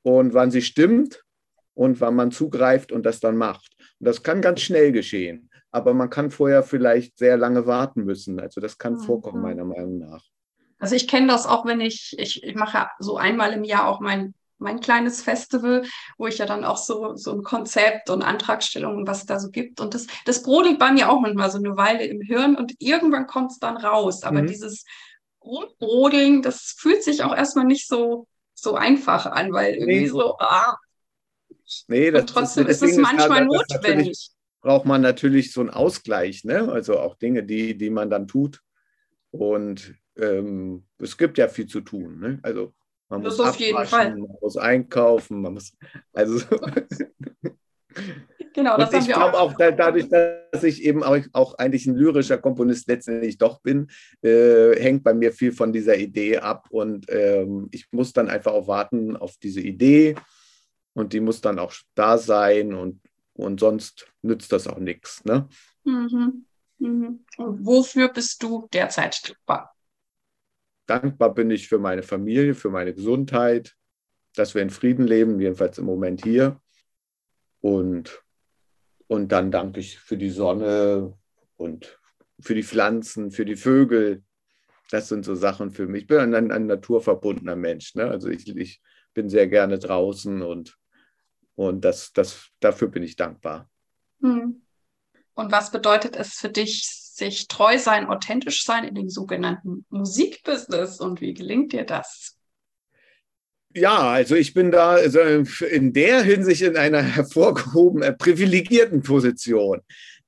[0.03, 1.25] und wann sie stimmt
[1.75, 3.75] und wann man zugreift und das dann macht.
[3.99, 8.39] Und das kann ganz schnell geschehen aber man kann vorher vielleicht sehr lange warten müssen.
[8.39, 9.01] Also das kann mhm.
[9.01, 10.23] vorkommen, meiner Meinung nach.
[10.79, 13.99] Also ich kenne das auch, wenn ich, ich, ich mache so einmal im Jahr auch
[13.99, 15.85] mein, mein kleines Festival,
[16.17, 19.51] wo ich ja dann auch so, so ein Konzept und Antragstellungen, was es da so
[19.51, 19.81] gibt.
[19.81, 23.27] Und das, das brodelt bei mir auch manchmal so eine Weile im Hirn und irgendwann
[23.27, 24.23] kommt es dann raus.
[24.23, 24.47] Aber mhm.
[24.47, 24.85] dieses
[25.45, 30.07] Rumbrodeln, das fühlt sich auch erstmal nicht so, so einfach an, weil irgendwie nee.
[30.07, 30.77] so, ah.
[31.89, 34.35] Nee, das und trotzdem ist, ist es manchmal notwendig
[34.65, 36.73] braucht man natürlich so einen Ausgleich, ne?
[36.73, 38.63] also auch Dinge, die, die man dann tut.
[39.31, 42.19] Und ähm, es gibt ja viel zu tun.
[42.19, 42.39] Ne?
[42.43, 42.73] Also
[43.19, 44.17] man das muss auf jeden Fall.
[44.17, 45.73] man muss einkaufen, man muss
[46.13, 46.41] also
[48.55, 49.53] Genau, das und ich glaube auch.
[49.53, 53.89] auch dadurch, dass ich eben auch, auch, eigentlich ein lyrischer Komponist letztendlich doch bin,
[54.23, 58.53] äh, hängt bei mir viel von dieser Idee ab und ähm, ich muss dann einfach
[58.53, 60.15] auch warten auf diese Idee
[60.93, 63.01] und die muss dann auch da sein und
[63.35, 65.25] und sonst nützt das auch nichts.
[65.25, 65.49] Ne?
[65.85, 66.47] Mhm.
[66.79, 67.25] Mhm.
[67.37, 69.74] Und wofür bist du derzeit dankbar?
[70.87, 73.75] Dankbar bin ich für meine Familie, für meine Gesundheit,
[74.35, 76.61] dass wir in Frieden leben, jedenfalls im Moment hier.
[77.61, 78.23] Und,
[79.07, 81.17] und dann danke ich für die Sonne
[81.57, 81.99] und
[82.41, 84.23] für die Pflanzen, für die Vögel.
[84.91, 86.03] Das sind so Sachen für mich.
[86.03, 87.95] Ich bin ein, ein naturverbundener Mensch.
[87.95, 88.05] Ne?
[88.05, 88.83] Also ich, ich
[89.15, 90.77] bin sehr gerne draußen und
[91.55, 93.71] und das, das, dafür bin ich dankbar.
[94.21, 94.63] Hm.
[95.35, 96.85] Und was bedeutet es für dich,
[97.17, 101.01] sich treu sein, authentisch sein in dem sogenannten Musikbusiness?
[101.01, 102.37] Und wie gelingt dir das?
[103.77, 109.81] Ja, also ich bin da also in der Hinsicht in einer hervorgehobenen, äh, privilegierten Position.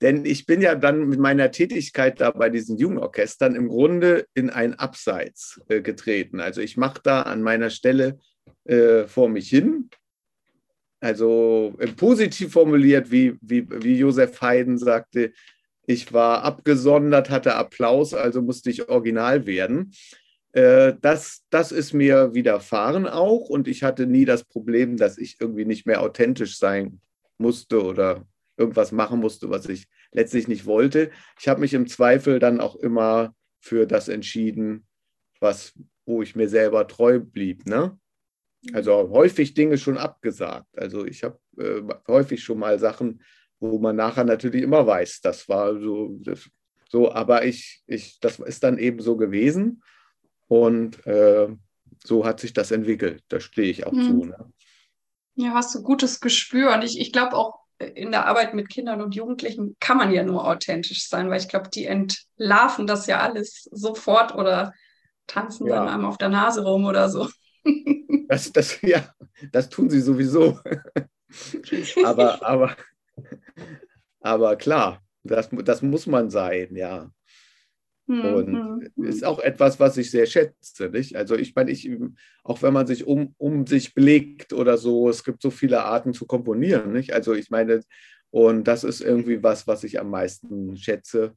[0.03, 4.51] Denn ich bin ja dann mit meiner Tätigkeit da bei diesen Jugendorchestern im Grunde in
[4.51, 6.41] ein Abseits äh, getreten.
[6.41, 8.18] Also ich mache da an meiner Stelle
[8.64, 9.91] äh, vor mich hin
[11.01, 15.32] also äh, positiv formuliert, wie, wie, wie Josef Haydn sagte,
[15.87, 19.93] ich war abgesondert, hatte Applaus, also musste ich original werden.
[20.53, 25.37] Äh, das, das ist mir widerfahren auch und ich hatte nie das Problem, dass ich
[25.41, 27.01] irgendwie nicht mehr authentisch sein
[27.39, 28.24] musste oder
[28.57, 31.11] irgendwas machen musste, was ich letztlich nicht wollte.
[31.39, 34.87] Ich habe mich im Zweifel dann auch immer für das entschieden,
[35.41, 35.74] was,
[36.07, 37.66] wo ich mir selber treu blieb.
[37.66, 37.99] Ne?
[38.72, 40.66] Also häufig Dinge schon abgesagt.
[40.76, 43.20] Also ich habe äh, häufig schon mal Sachen,
[43.61, 46.49] wo man nachher natürlich immer weiß, das war so, das,
[46.89, 49.83] so aber ich, ich, das ist dann eben so gewesen
[50.49, 51.49] und äh,
[52.05, 53.23] so hat sich das entwickelt.
[53.29, 54.03] Da stehe ich auch mhm.
[54.03, 54.25] zu.
[54.27, 54.53] Ne?
[55.37, 59.03] Ja, hast du gutes Gespür und ich, ich glaube auch in der Arbeit mit Kindern
[59.03, 63.21] und Jugendlichen kann man ja nur authentisch sein, weil ich glaube, die entlarven das ja
[63.21, 64.73] alles sofort oder
[65.27, 65.77] tanzen ja.
[65.77, 67.29] dann einem auf der Nase rum oder so.
[68.29, 69.09] Das, das, ja,
[69.53, 70.59] das tun sie sowieso.
[72.05, 72.77] aber, aber,
[74.21, 77.11] aber klar, das, das muss man sein, ja.
[78.09, 79.05] Und hm, hm.
[79.05, 80.89] ist auch etwas, was ich sehr schätze.
[80.91, 81.17] Nicht?
[81.17, 81.91] Also ich meine, ich,
[82.45, 86.15] auch wenn man sich um, um sich blickt oder so, es gibt so viele Arten
[86.15, 86.93] zu komponieren.
[86.93, 87.13] Nicht?
[87.13, 87.81] Also ich meine,
[88.31, 91.35] und das ist irgendwie was, was ich am meisten schätze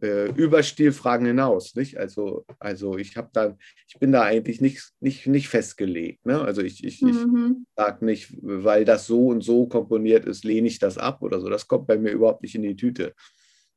[0.00, 1.74] äh, über Stilfragen hinaus.
[1.74, 1.96] Nicht?
[1.96, 3.56] Also, also ich habe da,
[3.88, 6.24] ich bin da eigentlich nicht, nicht, nicht festgelegt.
[6.26, 6.40] Ne?
[6.40, 7.66] Also ich, ich, mhm.
[7.66, 11.40] ich sage nicht, weil das so und so komponiert ist, lehne ich das ab oder
[11.40, 11.48] so.
[11.48, 13.14] Das kommt bei mir überhaupt nicht in die Tüte.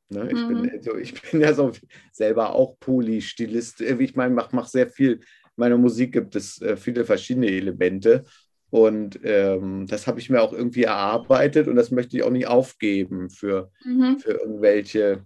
[0.10, 0.30] Ne?
[0.32, 0.62] Ich, mhm.
[0.62, 1.72] bin, also, ich bin ja so
[2.12, 3.82] selber auch Polystilist.
[3.82, 5.14] Ich meine, mache mach sehr viel.
[5.14, 5.20] In
[5.56, 8.24] meiner Musik gibt es äh, viele verschiedene Elemente.
[8.70, 12.48] Und ähm, das habe ich mir auch irgendwie erarbeitet und das möchte ich auch nicht
[12.48, 14.18] aufgeben für, mhm.
[14.20, 15.22] für irgendwelche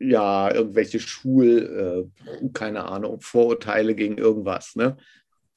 [0.00, 4.74] ja, irgendwelche Schul, äh, keine Ahnung, Vorurteile gegen irgendwas.
[4.74, 4.96] Ne?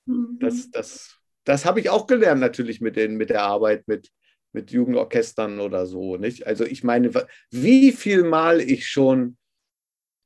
[0.05, 0.37] Mhm.
[0.39, 4.11] Das, das, das habe ich auch gelernt natürlich mit, den, mit der Arbeit mit,
[4.51, 6.17] mit Jugendorchestern oder so.
[6.17, 6.45] Nicht?
[6.45, 7.09] Also ich meine,
[7.51, 9.37] wie viel Mal ich schon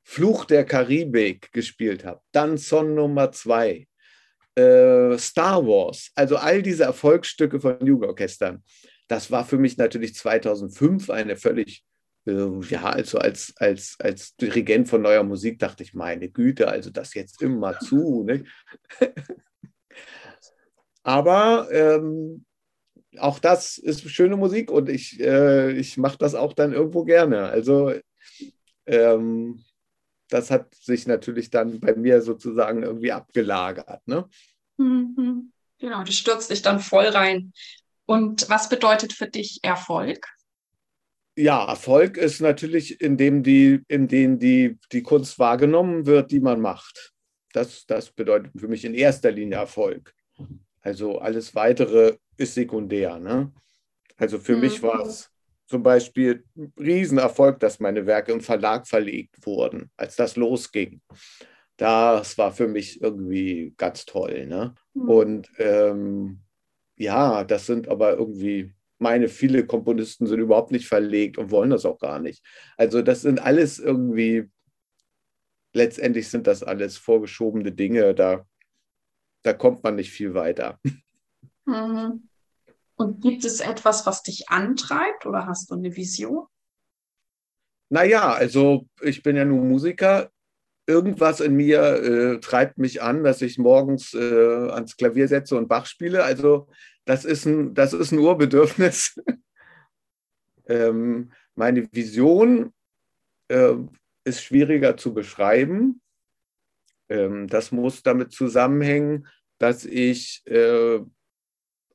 [0.02, 3.86] Fluch der Karibik gespielt habe, dann Son Nummer 2,
[4.56, 8.64] äh, Star Wars, also all diese Erfolgsstücke von Jugendorchestern.
[9.06, 11.84] Das war für mich natürlich 2005 eine völlig
[12.68, 17.14] ja, also als, als, als Dirigent von neuer Musik dachte ich, meine Güte, also das
[17.14, 18.24] jetzt immer zu.
[18.24, 18.44] Ne?
[21.02, 22.44] Aber ähm,
[23.18, 27.44] auch das ist schöne Musik und ich, äh, ich mache das auch dann irgendwo gerne.
[27.44, 27.94] Also
[28.86, 29.64] ähm,
[30.28, 34.06] das hat sich natürlich dann bei mir sozusagen irgendwie abgelagert.
[34.06, 34.28] Ne?
[34.76, 35.52] Mhm.
[35.78, 37.52] Genau, du stürzt dich dann voll rein.
[38.04, 40.26] Und was bedeutet für dich Erfolg?
[41.38, 46.60] Ja, Erfolg ist natürlich, indem die, in denen die, die Kunst wahrgenommen wird, die man
[46.60, 47.12] macht.
[47.52, 50.12] Das, das bedeutet für mich in erster Linie Erfolg.
[50.80, 53.20] Also alles Weitere ist sekundär.
[53.20, 53.52] Ne?
[54.16, 54.62] Also für mhm.
[54.62, 55.30] mich war es
[55.66, 61.00] zum Beispiel ein Riesenerfolg, dass meine Werke im Verlag verlegt wurden, als das losging.
[61.76, 64.44] Das war für mich irgendwie ganz toll.
[64.46, 64.74] Ne?
[64.94, 65.08] Mhm.
[65.08, 66.40] Und ähm,
[66.96, 71.84] ja, das sind aber irgendwie meine, viele Komponisten sind überhaupt nicht verlegt und wollen das
[71.84, 72.44] auch gar nicht.
[72.76, 74.50] Also das sind alles irgendwie,
[75.72, 78.46] letztendlich sind das alles vorgeschobene Dinge, da,
[79.42, 80.78] da kommt man nicht viel weiter.
[81.68, 82.26] Mhm.
[82.96, 86.46] Und gibt es etwas, was dich antreibt oder hast du eine Vision?
[87.90, 90.30] Naja, also ich bin ja nun Musiker.
[90.86, 95.68] Irgendwas in mir äh, treibt mich an, dass ich morgens äh, ans Klavier setze und
[95.68, 96.24] Bach spiele.
[96.24, 96.68] Also
[97.08, 99.18] das ist ein, das ist ein Urbedürfnis.
[100.66, 102.74] ähm, meine Vision
[103.48, 103.76] äh,
[104.24, 106.02] ist schwieriger zu beschreiben.
[107.08, 111.00] Ähm, das muss damit zusammenhängen, dass ich äh,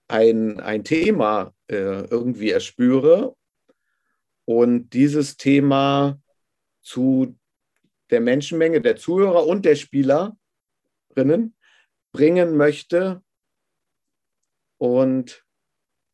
[0.07, 3.35] ein, ein Thema äh, irgendwie erspüre
[4.45, 6.19] und dieses Thema
[6.81, 7.37] zu
[8.09, 10.35] der Menschenmenge, der Zuhörer und der Spielerinnen
[12.11, 13.21] bringen möchte,
[14.83, 15.45] und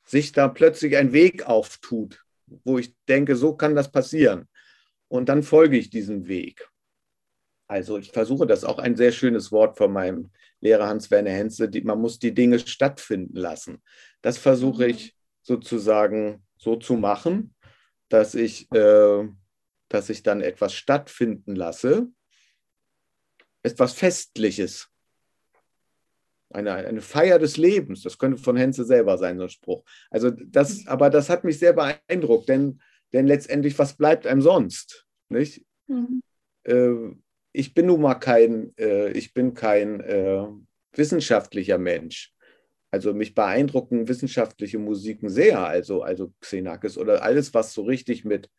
[0.05, 4.47] sich da plötzlich ein Weg auftut, wo ich denke, so kann das passieren.
[5.07, 6.69] Und dann folge ich diesem Weg.
[7.65, 10.29] Also ich versuche das auch ein sehr schönes Wort von meinem
[10.61, 13.81] Lehrer Hans-Werner Henze, die, man muss die Dinge stattfinden lassen.
[14.21, 14.89] Das versuche mhm.
[14.91, 17.55] ich sozusagen so zu machen,
[18.07, 19.27] dass ich, äh,
[19.87, 22.07] dass ich dann etwas stattfinden lasse,
[23.63, 24.88] etwas Festliches,
[26.51, 28.01] eine, eine Feier des Lebens.
[28.01, 29.83] Das könnte von Henze selber sein, so ein Spruch.
[30.09, 30.87] Also das, mhm.
[30.87, 32.81] aber das hat mich sehr beeindruckt, denn,
[33.13, 35.05] denn letztendlich, was bleibt einem sonst?
[35.29, 35.63] Nicht?
[35.87, 36.21] Mhm.
[36.63, 37.15] Äh,
[37.51, 40.45] ich bin nun mal kein, äh, ich bin kein äh,
[40.93, 42.33] wissenschaftlicher Mensch.
[42.91, 48.49] Also mich beeindrucken wissenschaftliche Musiken sehr, also, also Xenakis oder alles, was so richtig mit,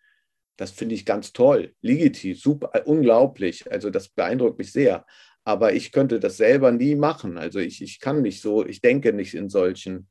[0.57, 3.70] das finde ich ganz toll, legitim, super, unglaublich.
[3.70, 5.05] Also das beeindruckt mich sehr
[5.45, 7.38] aber ich könnte das selber nie machen.
[7.38, 10.09] Also ich, ich kann nicht so, ich denke nicht in solchen,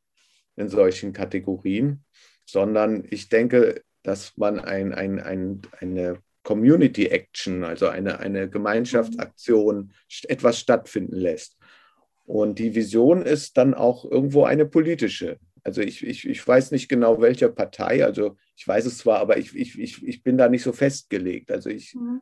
[0.55, 2.03] in solchen Kategorien,
[2.45, 9.93] sondern ich denke, dass man ein, ein, ein, eine Community Action, also eine, eine Gemeinschaftsaktion,
[10.27, 11.57] etwas stattfinden lässt.
[12.25, 15.39] Und die Vision ist dann auch irgendwo eine politische.
[15.63, 19.37] Also ich, ich, ich weiß nicht genau, welcher Partei, also ich weiß es zwar, aber
[19.37, 21.51] ich, ich, ich, ich bin da nicht so festgelegt.
[21.51, 22.21] Also ich, mhm.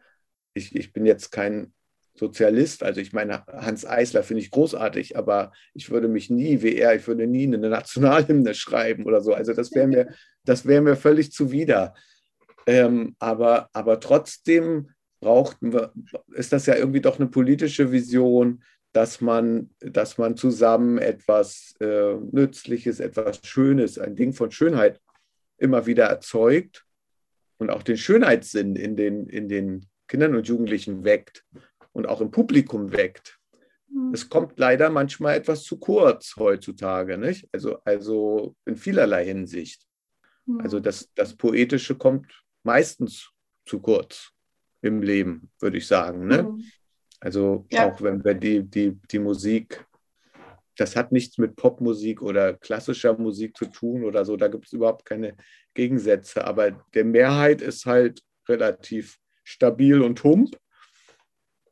[0.53, 1.73] ich, ich bin jetzt kein
[2.17, 2.83] Sozialist.
[2.83, 6.95] Also ich meine, Hans Eisler finde ich großartig, aber ich würde mich nie wie er,
[6.95, 9.33] ich würde nie eine Nationalhymne schreiben oder so.
[9.33, 10.07] Also das wäre mir,
[10.45, 11.93] das wäre mir völlig zuwider.
[12.65, 14.89] Ähm, aber, aber trotzdem
[15.19, 15.91] brauchten wir,
[16.33, 18.63] ist das ja irgendwie doch eine politische Vision,
[18.93, 24.99] dass man, dass man zusammen etwas äh, Nützliches, etwas Schönes, ein Ding von Schönheit
[25.57, 26.85] immer wieder erzeugt
[27.57, 31.43] und auch den Schönheitssinn in den, in den Kindern und Jugendlichen weckt
[31.97, 33.39] und auch im Publikum weckt.
[33.89, 34.13] Mhm.
[34.13, 37.49] Es kommt leider manchmal etwas zu kurz heutzutage, nicht?
[37.51, 39.81] Also, also in vielerlei Hinsicht.
[40.45, 40.61] Mhm.
[40.61, 43.31] Also das, das Poetische kommt meistens
[43.65, 44.29] zu kurz
[44.83, 46.27] im Leben, würde ich sagen.
[46.27, 46.43] Ne?
[46.43, 46.63] Mhm.
[47.19, 47.91] Also ja.
[47.91, 49.83] auch wenn wir die, die, die Musik,
[50.75, 54.73] das hat nichts mit Popmusik oder klassischer Musik zu tun oder so, da gibt es
[54.73, 55.35] überhaupt keine
[55.73, 56.45] Gegensätze.
[56.45, 60.55] Aber der Mehrheit ist halt relativ stabil und hump.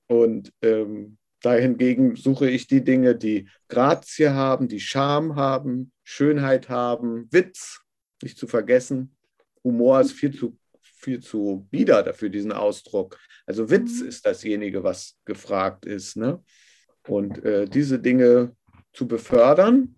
[0.07, 7.27] Und ähm, dahingegen suche ich die Dinge, die Grazie haben, die Charme haben, Schönheit haben,
[7.31, 7.81] Witz,
[8.21, 9.15] nicht zu vergessen.
[9.63, 13.19] Humor ist viel zu, viel zu bieder dafür, diesen Ausdruck.
[13.45, 14.07] Also Witz mhm.
[14.07, 16.17] ist dasjenige, was gefragt ist.
[16.17, 16.43] Ne?
[17.07, 18.55] Und äh, diese Dinge
[18.93, 19.95] zu befördern,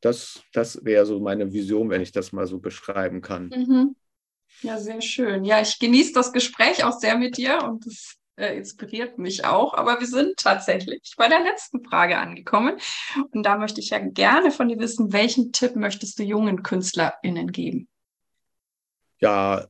[0.00, 3.48] das, das wäre so meine Vision, wenn ich das mal so beschreiben kann.
[3.48, 3.96] Mhm.
[4.60, 5.44] Ja, sehr schön.
[5.44, 9.74] Ja, ich genieße das Gespräch auch sehr mit dir und es äh, inspiriert mich auch.
[9.74, 12.78] Aber wir sind tatsächlich bei der letzten Frage angekommen.
[13.30, 17.52] Und da möchte ich ja gerne von dir wissen, welchen Tipp möchtest du jungen KünstlerInnen
[17.52, 17.88] geben?
[19.20, 19.66] Ja,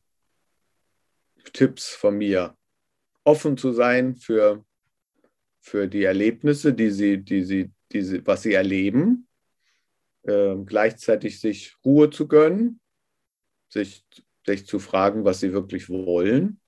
[1.53, 2.57] Tipps von mir.
[3.25, 4.65] Offen zu sein für,
[5.61, 9.29] für die Erlebnisse, die sie, die sie, die sie, was sie erleben.
[10.23, 12.81] Äh, gleichzeitig sich Ruhe zu gönnen,
[13.69, 14.05] sich,
[14.47, 16.61] sich zu fragen, was sie wirklich wollen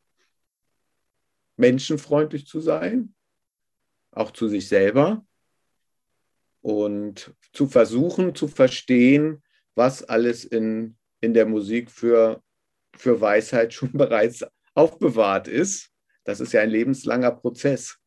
[1.57, 3.15] menschenfreundlich zu sein,
[4.13, 5.27] auch zu sich selber
[6.61, 9.43] und zu versuchen zu verstehen,
[9.75, 12.43] was alles in, in der Musik für,
[12.95, 14.45] für Weisheit schon bereits
[14.75, 15.91] aufbewahrt ist.
[16.25, 17.99] Das ist ja ein lebenslanger Prozess.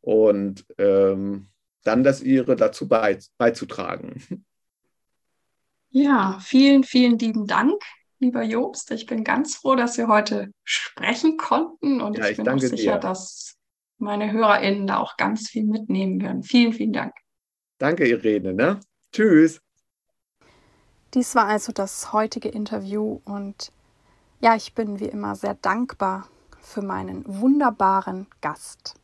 [0.00, 1.48] Und ähm,
[1.84, 4.44] dann das ihre dazu beizutragen.
[5.90, 7.82] Ja, vielen, vielen lieben Dank,
[8.22, 8.90] lieber Jobst.
[8.92, 12.58] Ich bin ganz froh, dass wir heute sprechen konnten und ja, ich, ich, bin auch
[12.58, 13.00] sicher, dir.
[13.00, 13.56] dass
[13.98, 16.42] meine HörerInnen da auch ganz viel mitnehmen werden.
[16.42, 17.12] Vielen, vielen Dank.
[17.78, 18.54] Danke, Irene.
[18.54, 18.80] Ne?
[19.12, 19.60] Tschüss.
[21.14, 23.70] Dies war also das heutige Interview und
[24.40, 26.28] ja, ich bin wie immer sehr dankbar
[26.60, 28.94] für meinen wunderbaren Gast.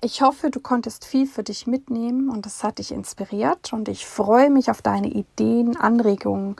[0.00, 4.06] Ich hoffe, du konntest viel für dich mitnehmen und es hat dich inspiriert und ich
[4.06, 6.54] freue mich auf deine Ideen, Anregungen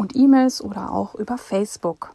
[0.00, 2.14] und E-Mails oder auch über Facebook.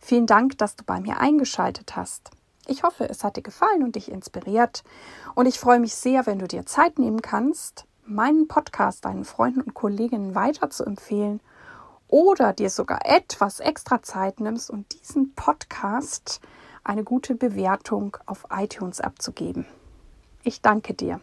[0.00, 2.30] Vielen Dank, dass du bei mir eingeschaltet hast.
[2.66, 4.84] Ich hoffe, es hat dir gefallen und dich inspiriert
[5.34, 9.60] und ich freue mich sehr, wenn du dir Zeit nehmen kannst, meinen Podcast deinen Freunden
[9.60, 11.40] und Kolleginnen weiter zu empfehlen
[12.08, 16.40] oder dir sogar etwas extra Zeit nimmst und diesen Podcast
[16.84, 19.66] eine gute Bewertung auf iTunes abzugeben.
[20.44, 21.20] Ich danke dir.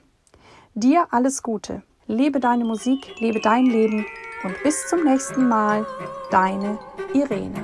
[0.74, 1.84] Dir alles Gute.
[2.06, 4.06] Lebe deine Musik, lebe dein Leben
[4.44, 5.86] und bis zum nächsten Mal,
[6.32, 6.78] deine
[7.14, 7.64] Irene.